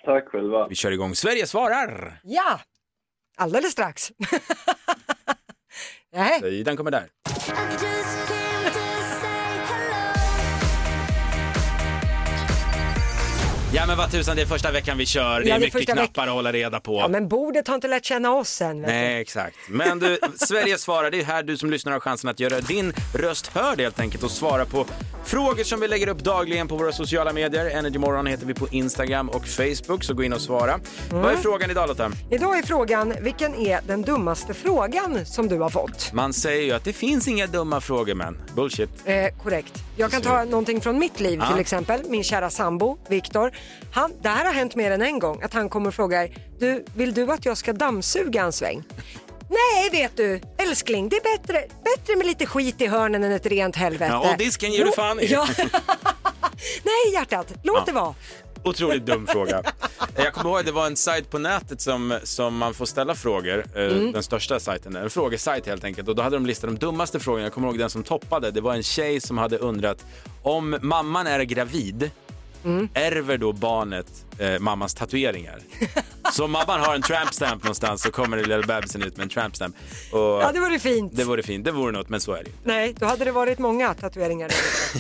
Tack 0.06 0.28
själva. 0.28 0.68
Vi 0.68 0.76
kör 0.76 0.91
igång. 0.91 1.15
Sverige 1.15 1.48
svarar! 1.48 2.20
Ja, 2.24 2.60
alldeles 3.38 3.72
strax. 3.72 4.12
Nej. 6.41 6.63
Den 6.63 6.78
kommer 6.78 6.91
där. 6.91 7.10
Ja 13.73 13.86
men 13.88 13.97
vad 13.97 14.12
tusan, 14.12 14.36
det 14.36 14.41
är 14.41 14.45
första 14.45 14.71
veckan 14.71 14.97
vi 14.97 15.06
kör. 15.06 15.23
Det 15.23 15.28
Ja, 15.30 15.39
är 15.39 15.43
det 15.45 15.51
är 15.51 15.60
mycket 15.60 15.73
första 15.73 15.93
veck- 15.95 16.13
knappar 16.13 16.28
att 16.28 16.34
hålla 16.34 16.51
reda 16.54 16.80
på. 16.80 16.99
Ja, 16.99 17.08
men 17.08 17.28
bordet 17.28 17.67
har 17.67 17.75
inte 17.75 17.88
lärt 17.88 18.06
känna 18.06 18.32
oss 18.34 18.62
än. 18.62 18.82
Nej, 18.82 19.21
exakt. 19.21 19.56
Men 19.69 19.99
du, 19.99 20.17
Sverige 20.36 20.78
svarar, 20.78 21.12
det 21.12 21.19
är 21.19 21.23
här 21.25 21.43
du 21.43 21.58
som 21.58 21.69
lyssnar 21.69 21.91
har 21.93 21.99
chansen 21.99 22.30
att 22.30 22.39
göra 22.39 22.62
din 22.62 22.93
röst 23.13 23.47
hörd 23.47 23.80
helt 23.82 23.99
enkelt 23.99 24.23
och 24.23 24.32
svara 24.32 24.65
på 24.65 24.86
frågor 25.25 25.63
som 25.63 25.80
vi 25.80 25.88
lägger 25.88 26.08
upp 26.08 26.19
dagligen 26.19 26.67
på 26.67 26.75
våra 26.78 26.91
sociala 26.91 27.34
medier. 27.34 27.65
Energymorgon 27.65 28.28
heter 28.28 28.45
vi 28.45 28.54
på 28.54 28.67
Instagram 28.71 29.30
och 29.30 29.47
Facebook, 29.47 30.04
så 30.04 30.13
gå 30.13 30.23
in 30.23 30.34
och 30.34 30.41
svara. 30.41 30.80
Vad 31.12 31.32
är 31.34 31.38
frågan 31.38 31.71
idag 31.71 31.88
Lotta? 31.88 32.12
Idag 32.32 32.58
är 32.58 32.63
frågan, 32.63 33.13
vilken 33.21 33.56
är 33.56 33.80
den 33.88 34.01
dummaste 34.01 34.54
frågan 34.54 35.25
som 35.25 35.47
du 35.47 35.60
har 35.60 35.69
fått? 35.69 36.13
Man 36.13 36.34
säger 36.34 36.63
ju 36.63 36.71
att 36.71 36.84
det 36.84 36.93
finns 36.93 37.28
inga 37.28 37.47
dumma 37.47 37.82
frågor 37.82 38.13
men 38.15 38.38
bullshit. 38.56 38.89
Eh, 39.06 39.28
korrekt. 39.43 39.84
Jag 39.97 40.12
kan 40.12 40.21
ta 40.21 40.43
någonting 40.43 40.81
från 40.81 40.99
mitt 40.99 41.19
liv 41.19 41.41
till 41.51 41.60
exempel. 41.60 42.01
Min 42.10 42.23
kära 42.23 42.49
sambo, 42.49 42.97
Viktor. 43.08 43.51
Han, 43.93 44.13
det 44.21 44.29
här 44.29 44.45
har 44.45 44.53
hänt 44.53 44.75
mer 44.75 44.91
än 44.91 45.01
en 45.01 45.19
gång. 45.19 45.41
Att 45.43 45.53
han 45.53 45.69
kommer 45.69 45.88
och 45.88 45.93
frågar, 45.93 46.29
du, 46.60 46.86
vill 46.95 47.13
du 47.13 47.31
att 47.31 47.45
jag 47.45 47.58
ska 47.58 47.73
dammsuga 47.73 48.43
en 48.43 48.51
sväng? 48.51 48.84
Nej, 49.49 49.89
vet 49.91 50.17
du, 50.17 50.41
älskling, 50.58 51.10
det 51.10 51.15
är 51.15 51.38
bättre, 51.38 51.63
bättre 51.84 52.15
med 52.15 52.25
lite 52.25 52.45
skit 52.45 52.81
i 52.81 52.88
hörnen 52.88 53.23
än 53.23 53.31
ett 53.31 53.45
rent 53.45 53.75
helvete. 53.75 54.12
Ja, 54.12 54.31
och 54.31 54.38
disken 54.38 54.71
ger 54.71 54.86
du 54.86 54.91
fan 54.91 55.19
i. 55.19 55.25
Ja. 55.25 55.47
Nej, 56.84 57.13
hjärtat, 57.13 57.53
låt 57.63 57.86
det 57.86 57.91
vara. 57.91 58.15
Otroligt 58.65 59.06
dum 59.06 59.28
fråga. 59.28 59.63
Jag 60.15 60.34
kommer 60.34 60.49
ihåg 60.56 60.65
det 60.65 60.71
var 60.71 60.86
en 60.88 60.95
sajt 60.95 61.30
på 61.30 61.38
nätet 61.38 61.82
som, 61.82 62.19
som 62.23 62.58
man 62.58 62.73
får 62.73 62.86
ställa 62.86 63.15
frågor, 63.15 63.65
eh, 63.75 63.84
Mm. 63.86 64.12
den 64.12 64.23
största 64.23 64.60
sajten, 64.60 64.95
en 64.95 65.10
frågesajt 65.10 65.65
helt 65.67 65.84
enkelt. 65.84 66.08
Och 66.08 66.15
då 66.15 66.21
hade 66.21 66.36
de 66.36 66.45
listat 66.45 66.69
de 66.69 66.78
dummaste 66.86 67.19
frågorna. 67.19 67.43
Jag 67.43 67.54
kommer 67.54 67.67
ihåg 67.67 67.80
den 67.80 67.89
som 67.89 68.04
toppade. 68.04 68.51
Det 68.51 68.62
var 68.62 68.73
en 68.73 68.84
tjej 68.84 69.21
som 69.21 69.38
hade 69.38 69.58
undrat 69.58 70.06
om 70.43 70.78
mamman 70.82 71.28
är 71.28 71.43
gravid, 71.43 72.12
Mm. 72.65 72.89
ärver 72.93 73.38
då 73.38 73.54
barnet 73.54 74.25
eh, 74.38 74.60
mammas 74.60 74.93
tatueringar? 74.93 75.60
Så 76.34 76.45
om 76.45 76.51
mamman 76.51 76.80
har 76.80 76.95
en 76.95 77.01
tramp 77.01 77.34
stamp 77.34 77.63
någonstans 77.63 78.01
så 78.01 78.12
kommer 78.12 78.38
den 78.38 78.49
lilla 78.49 78.67
bebisen 78.67 79.01
ut 79.04 79.17
med 79.17 79.23
en 79.23 79.30
tramp 79.30 79.56
stamp. 79.56 79.75
Och 80.12 80.19
Ja, 80.19 80.51
det 80.54 80.60
vore 80.60 80.80
fint. 80.80 81.12
Det 81.15 81.23
vore 81.23 81.43
fint, 81.43 81.65
det 81.65 81.71
vore 81.71 81.91
något, 81.91 82.10
men 82.10 82.21
så 82.21 82.34
är 82.34 82.43
det 82.43 82.49
ju. 82.49 82.56
Nej, 82.63 82.95
då 82.99 83.06
hade 83.06 83.25
det 83.25 83.32
varit 83.32 83.60
många 83.60 83.93
tatueringar 83.93 84.51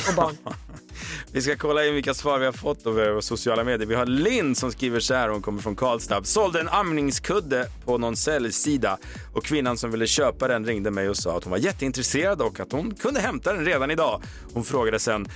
och 0.09 0.15
barn. 0.15 0.37
Vi 1.31 1.41
ska 1.41 1.55
kolla 1.55 1.85
in 1.85 1.93
vilka 1.93 2.13
svar 2.13 2.39
vi 2.39 2.45
har 2.45 2.51
fått 2.53 2.85
över 2.87 3.09
våra 3.11 3.21
sociala 3.21 3.63
medier. 3.63 3.87
Vi 3.87 3.95
har 3.95 4.05
Linn 4.05 4.55
som 4.55 4.71
skriver 4.71 4.99
så 4.99 5.13
här, 5.13 5.29
hon 5.29 5.41
kommer 5.41 5.61
från 5.61 5.75
Karlstad. 5.75 6.23
Sålde 6.23 6.59
en 6.59 6.69
amningskudde 6.69 7.67
på 7.85 7.97
någon 7.97 8.15
säljsida 8.15 8.97
och 9.33 9.43
kvinnan 9.45 9.77
som 9.77 9.91
ville 9.91 10.07
köpa 10.07 10.47
den 10.47 10.65
ringde 10.65 10.91
mig 10.91 11.09
och 11.09 11.17
sa 11.17 11.37
att 11.37 11.43
hon 11.43 11.51
var 11.51 11.57
jätteintresserad 11.57 12.41
och 12.41 12.59
att 12.59 12.71
hon 12.71 12.95
kunde 12.95 13.19
hämta 13.19 13.53
den 13.53 13.65
redan 13.65 13.91
idag. 13.91 14.21
Hon 14.53 14.63
frågade 14.63 14.99
sen, 14.99 15.25
"Eh, 15.25 15.31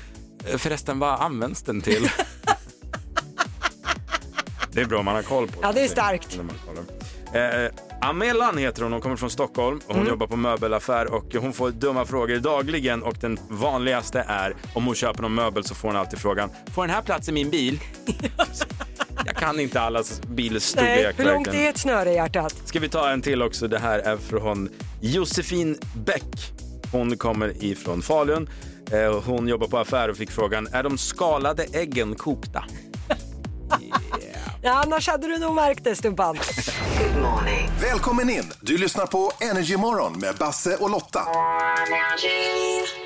förresten 0.57 0.99
vad 0.99 1.21
används 1.21 1.61
den 1.63 1.81
till? 1.81 2.09
det 4.71 4.81
är 4.81 4.85
bra 4.85 4.99
om 4.99 5.05
man 5.05 5.15
har 5.15 5.23
koll 5.23 5.47
på 5.47 5.59
Ja, 5.61 5.71
det 5.71 5.81
är 5.83 5.87
starkt. 5.87 6.37
När 6.37 6.43
man 6.43 6.55
kollar. 6.67 6.83
Eh, 7.65 7.71
Amelan 8.01 8.57
heter 8.57 8.83
hon, 8.83 8.91
hon 8.91 9.01
kommer 9.01 9.15
från 9.15 9.29
Stockholm 9.29 9.77
och 9.77 9.83
hon 9.87 9.95
Mm. 9.95 10.07
jobbar 10.09 10.27
på 10.27 10.35
möbelaffär 10.35 11.13
och 11.13 11.35
hon 11.41 11.53
får 11.53 11.71
dumma 11.71 12.05
frågor 12.05 12.37
dagligen 12.37 13.03
och 13.03 13.15
den 13.21 13.39
vanligaste 13.49 14.25
är 14.27 14.55
om 14.73 14.85
hon 14.85 14.95
köper 14.95 15.21
någon 15.21 15.33
möbel 15.33 15.63
så 15.63 15.75
får 15.75 15.87
hon 15.87 15.97
alltid 15.97 16.19
frågan 16.19 16.49
Får 16.75 16.81
den 16.87 16.95
här 16.95 17.01
plats 17.01 17.29
i 17.29 17.31
min 17.31 17.49
bil? 17.49 17.79
Jag 19.25 19.35
kan 19.35 19.59
inte 19.59 19.81
allas 19.81 20.21
Nej, 20.25 20.35
bilstorlek 20.35 21.19
hur 21.19 21.25
långt 21.25 21.47
är 21.47 21.69
ett 21.69 21.77
snöre 21.77 22.11
i 22.11 22.15
hjärtat? 22.15 22.55
Ska 22.65 22.79
vi 22.79 22.89
ta 22.89 23.09
en 23.09 23.21
till 23.21 23.41
också? 23.41 23.67
Det 23.67 23.79
här 23.79 23.99
är 23.99 24.17
från 24.17 24.69
Josefin 25.01 25.77
Bäck. 26.05 26.53
Hon 26.91 27.17
kommer 27.17 27.63
ifrån 27.63 28.01
Falun. 28.01 28.49
Eh, 28.93 29.21
hon 29.25 29.47
jobbar 29.47 29.67
på 29.67 29.77
affär 29.77 30.09
och 30.09 30.17
fick 30.17 30.31
frågan, 30.31 30.67
är 30.67 30.83
de 30.83 30.97
skalade 30.97 31.63
äggen 31.73 32.15
kokta? 32.15 32.63
Ja, 34.61 34.81
annars 34.85 35.07
hade 35.07 35.27
du 35.27 35.37
nog 35.37 35.55
märkt 35.55 35.83
det, 35.83 35.95
Stumpan. 35.95 36.37
Välkommen 37.81 38.29
in! 38.29 38.43
Du 38.61 38.77
lyssnar 38.77 39.05
på 39.05 39.31
Energy 39.51 39.77
Morgon 39.77 40.19
med 40.19 40.35
Basse 40.35 40.75
och 40.77 40.89
Lotta. 40.89 41.21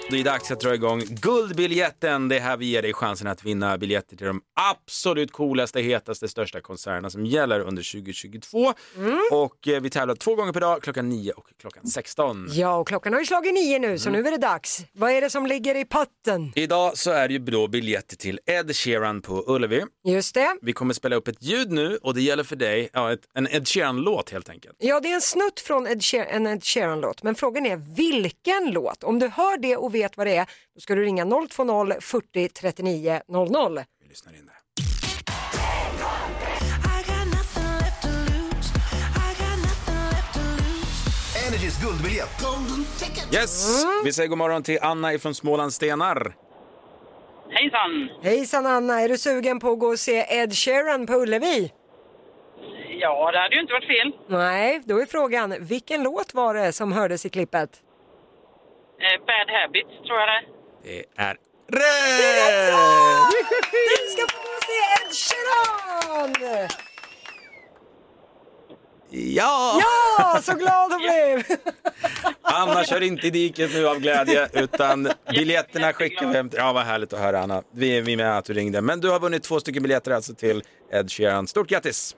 Det 0.09 0.19
är 0.19 0.23
dags 0.23 0.51
att 0.51 0.59
dra 0.59 0.73
igång 0.73 1.03
Guldbiljetten. 1.09 2.27
Det 2.27 2.35
är 2.35 2.39
här 2.39 2.57
vi 2.57 2.65
ger 2.65 2.81
dig 2.81 2.93
chansen 2.93 3.27
att 3.27 3.43
vinna 3.45 3.77
biljetter 3.77 4.17
till 4.17 4.27
de 4.27 4.41
absolut 4.71 5.31
coolaste, 5.31 5.81
hetaste, 5.81 6.27
största 6.27 6.61
konserterna 6.61 7.09
som 7.09 7.25
gäller 7.25 7.59
under 7.59 7.91
2022. 8.01 8.73
Och 9.31 9.67
eh, 9.67 9.81
vi 9.81 9.89
tävlar 9.89 10.15
två 10.15 10.35
gånger 10.35 10.53
per 10.53 10.59
dag, 10.61 10.81
klockan 10.83 11.09
9 11.09 11.31
och 11.31 11.45
klockan 11.61 11.87
16. 11.87 12.47
Ja, 12.49 12.75
och 12.75 12.87
klockan 12.87 13.13
har 13.13 13.19
ju 13.19 13.25
slagit 13.25 13.53
nio 13.53 13.79
nu, 13.79 13.99
så 13.99 14.09
Mm. 14.09 14.21
nu 14.21 14.27
är 14.27 14.31
det 14.31 14.37
dags. 14.37 14.81
Vad 14.93 15.11
är 15.11 15.21
det 15.21 15.29
som 15.29 15.45
ligger 15.47 15.75
i 15.75 15.85
potten? 15.85 16.51
Idag 16.55 16.97
så 16.97 17.11
är 17.11 17.27
det 17.27 17.33
ju 17.33 17.39
då 17.39 17.67
biljetter 17.67 18.15
till 18.17 18.39
Ed 18.45 18.75
Sheeran 18.75 19.21
på 19.21 19.43
Ullevi. 19.47 19.83
Just 20.07 20.33
det. 20.33 20.55
Vi 20.61 20.73
kommer 20.73 20.93
spela 20.93 21.15
upp 21.15 21.27
ett 21.27 21.42
ljud 21.43 21.71
nu 21.71 21.97
och 22.01 22.13
det 22.13 22.21
gäller 22.21 22.43
för 22.43 22.55
dig, 22.55 22.89
ja, 22.93 23.13
ett, 23.13 23.19
en 23.33 23.47
Ed 23.51 23.67
Sheeran-låt 23.67 24.29
helt 24.29 24.49
enkelt. 24.49 24.75
Ja, 24.79 24.99
det 24.99 25.09
är 25.11 25.15
en 25.15 25.21
snutt 25.21 25.59
från 25.59 25.87
Ed 25.87 25.99
Sheer- 26.01 26.25
en 26.29 26.47
Ed 26.47 26.63
Sheeran-låt, 26.63 27.23
men 27.23 27.35
frågan 27.35 27.65
är 27.65 27.75
vilken 27.77 28.71
låt? 28.71 29.03
Om 29.03 29.19
du 29.19 29.27
hör 29.27 29.57
det 29.57 29.77
och 29.77 29.95
vet 29.95 30.17
vad 30.17 30.27
det 30.27 30.35
är, 30.35 30.45
då 30.75 30.81
ska 30.81 30.95
du 30.95 31.03
ringa 31.03 31.25
020 31.25 31.93
40 32.01 32.49
39 32.49 33.21
00. 33.27 33.79
Vi 34.03 34.09
lyssnar 34.09 34.33
in 34.33 34.45
det. 34.45 34.53
Energys 41.47 41.81
guldbiljett. 41.81 42.29
Yes! 43.33 43.83
Vi 44.05 44.13
säger 44.13 44.29
god 44.29 44.37
morgon 44.37 44.63
till 44.63 44.79
Anna 44.81 45.13
ifrån 45.13 45.35
Småland 45.35 45.73
Stenar. 45.73 46.35
Hejsan! 47.53 48.09
Hejsan 48.23 48.65
Anna, 48.65 49.01
är 49.01 49.09
du 49.09 49.17
sugen 49.17 49.59
på 49.59 49.71
att 49.71 49.79
gå 49.79 49.87
och 49.87 49.99
se 49.99 50.25
Ed 50.29 50.53
Sheeran 50.53 51.07
på 51.07 51.13
Ullevi? 51.13 51.71
Ja, 52.99 53.31
det 53.31 53.39
hade 53.39 53.55
ju 53.55 53.61
inte 53.61 53.73
varit 53.73 53.87
fel. 53.87 54.11
Nej, 54.27 54.81
då 54.85 55.01
är 55.01 55.05
frågan, 55.05 55.55
vilken 55.59 56.03
låt 56.03 56.33
var 56.33 56.53
det 56.53 56.71
som 56.73 56.91
hördes 56.91 57.25
i 57.25 57.29
klippet? 57.29 57.69
Eh, 58.99 59.25
bad 59.25 59.49
Habits, 59.61 60.07
tror 60.07 60.19
jag 60.19 60.29
det 60.29 60.33
är. 60.35 60.43
Det 60.83 61.77
är 61.77 62.33
rätt! 62.39 62.73
Du 63.71 64.11
ska 64.11 64.21
få 64.35 64.37
gå 64.43 64.49
och 64.57 64.63
se 64.63 64.77
Ed 64.95 65.13
Sheeran! 65.13 66.69
Ja! 69.09 69.79
Ja, 70.17 70.39
så 70.41 70.53
glad 70.53 70.91
hon 70.91 71.01
blev! 71.01 71.43
Anna 72.43 72.83
kör 72.83 73.01
inte 73.03 73.27
i 73.27 73.29
diket 73.29 73.73
nu 73.73 73.87
av 73.87 73.99
glädje 73.99 74.47
utan 74.53 75.09
biljetterna 75.29 75.93
skickar 75.93 76.27
vi 76.27 76.33
hem. 76.33 76.49
Ja, 76.53 76.73
vad 76.73 76.83
härligt 76.83 77.13
att 77.13 77.19
höra 77.19 77.39
Anna. 77.39 77.63
Vi 77.73 77.97
är 77.97 78.01
vi 78.01 78.13
är 78.13 78.17
med 78.17 78.37
att 78.37 78.45
du 78.45 78.53
ringde. 78.53 78.81
Men 78.81 79.01
du 79.01 79.09
har 79.09 79.19
vunnit 79.19 79.43
två 79.43 79.59
stycken 79.59 79.83
biljetter 79.83 80.11
alltså 80.11 80.35
till 80.35 80.63
Ed 80.91 81.11
Sheeran. 81.11 81.47
Stort 81.47 81.69
grattis! 81.69 82.15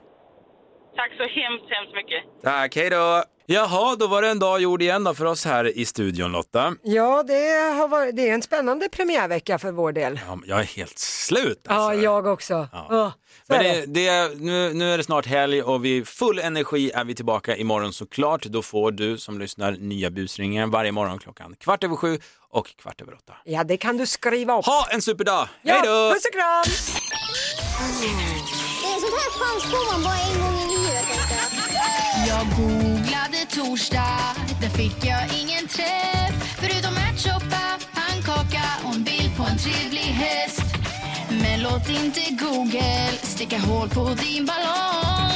Tack 0.96 1.12
så 1.16 1.22
hemskt, 1.22 1.64
hemskt 1.70 1.94
mycket. 1.94 2.42
Tack, 2.42 2.76
hej 2.76 2.90
då! 2.90 3.22
Jaha, 3.48 3.96
då 3.96 4.06
var 4.06 4.22
det 4.22 4.28
en 4.28 4.38
dag 4.38 4.60
gjord 4.60 4.82
igen 4.82 5.04
då 5.04 5.14
för 5.14 5.24
oss 5.24 5.44
här 5.44 5.78
i 5.78 5.84
studion 5.84 6.32
Lotta. 6.32 6.74
Ja, 6.82 7.22
det, 7.22 7.74
har 7.78 7.88
varit, 7.88 8.16
det 8.16 8.28
är 8.28 8.34
en 8.34 8.42
spännande 8.42 8.88
premiärvecka 8.88 9.58
för 9.58 9.72
vår 9.72 9.92
del. 9.92 10.20
Ja, 10.26 10.38
jag 10.46 10.60
är 10.60 10.64
helt 10.64 10.98
slut. 10.98 11.60
Ja, 11.68 11.94
jag 11.94 12.26
också. 12.26 12.68
Ja. 12.72 13.12
så 13.46 13.52
Men 13.52 13.60
är 13.60 13.74
det, 13.74 13.86
det, 13.86 14.40
nu, 14.40 14.74
nu 14.74 14.92
är 14.92 14.98
det 14.98 15.04
snart 15.04 15.26
helg 15.26 15.62
och 15.62 15.84
vi 15.84 16.04
full 16.04 16.38
energi 16.38 16.90
är 16.90 17.04
vi 17.04 17.14
tillbaka 17.14 17.56
imorgon 17.56 17.92
såklart. 17.92 18.42
Då 18.42 18.62
får 18.62 18.92
du 18.92 19.18
som 19.18 19.38
lyssnar 19.38 19.72
nya 19.72 20.10
busringar 20.10 20.66
varje 20.66 20.92
morgon 20.92 21.18
klockan 21.18 21.54
kvart 21.60 21.84
över 21.84 21.96
sju 21.96 22.18
och 22.50 22.76
kvart 22.76 23.00
över 23.00 23.14
åtta. 23.14 23.32
Ja, 23.44 23.64
det 23.64 23.76
kan 23.76 23.96
du 23.96 24.06
skriva 24.06 24.58
upp. 24.58 24.64
Ha 24.64 24.86
en 24.90 25.02
superdag! 25.02 25.48
Ja, 25.62 25.74
Hej 25.74 25.82
då! 25.84 26.12
puss 26.14 26.24
och 26.24 26.32
kram! 26.32 26.62
Det 28.82 28.88
är 28.88 29.00
sånt 29.00 29.14
här 29.14 29.30
chans 29.30 29.64
får 29.64 29.92
man 29.92 30.02
bara 30.02 30.18
en 30.18 30.40
gång 30.40 30.62
i 30.62 30.78
livet 30.78 31.06
jag. 32.28 32.75
Torsdag, 33.50 34.36
där 34.60 34.68
fick 34.68 35.04
jag 35.04 35.22
ingen 35.40 35.68
träff 35.68 36.56
Förutom 36.58 36.96
ärtsoppa, 36.96 37.78
pannkaka 37.94 38.62
och 38.84 38.94
en 38.94 39.04
bild 39.04 39.36
på 39.36 39.42
en 39.42 39.58
trevlig 39.58 40.00
häst. 40.00 40.64
Men 41.30 41.62
låt 41.62 41.88
inte 41.88 42.20
Google 42.30 43.10
sticka 43.22 43.58
hål 43.58 43.88
på 43.88 44.04
din 44.04 44.46
ballong. 44.46 45.35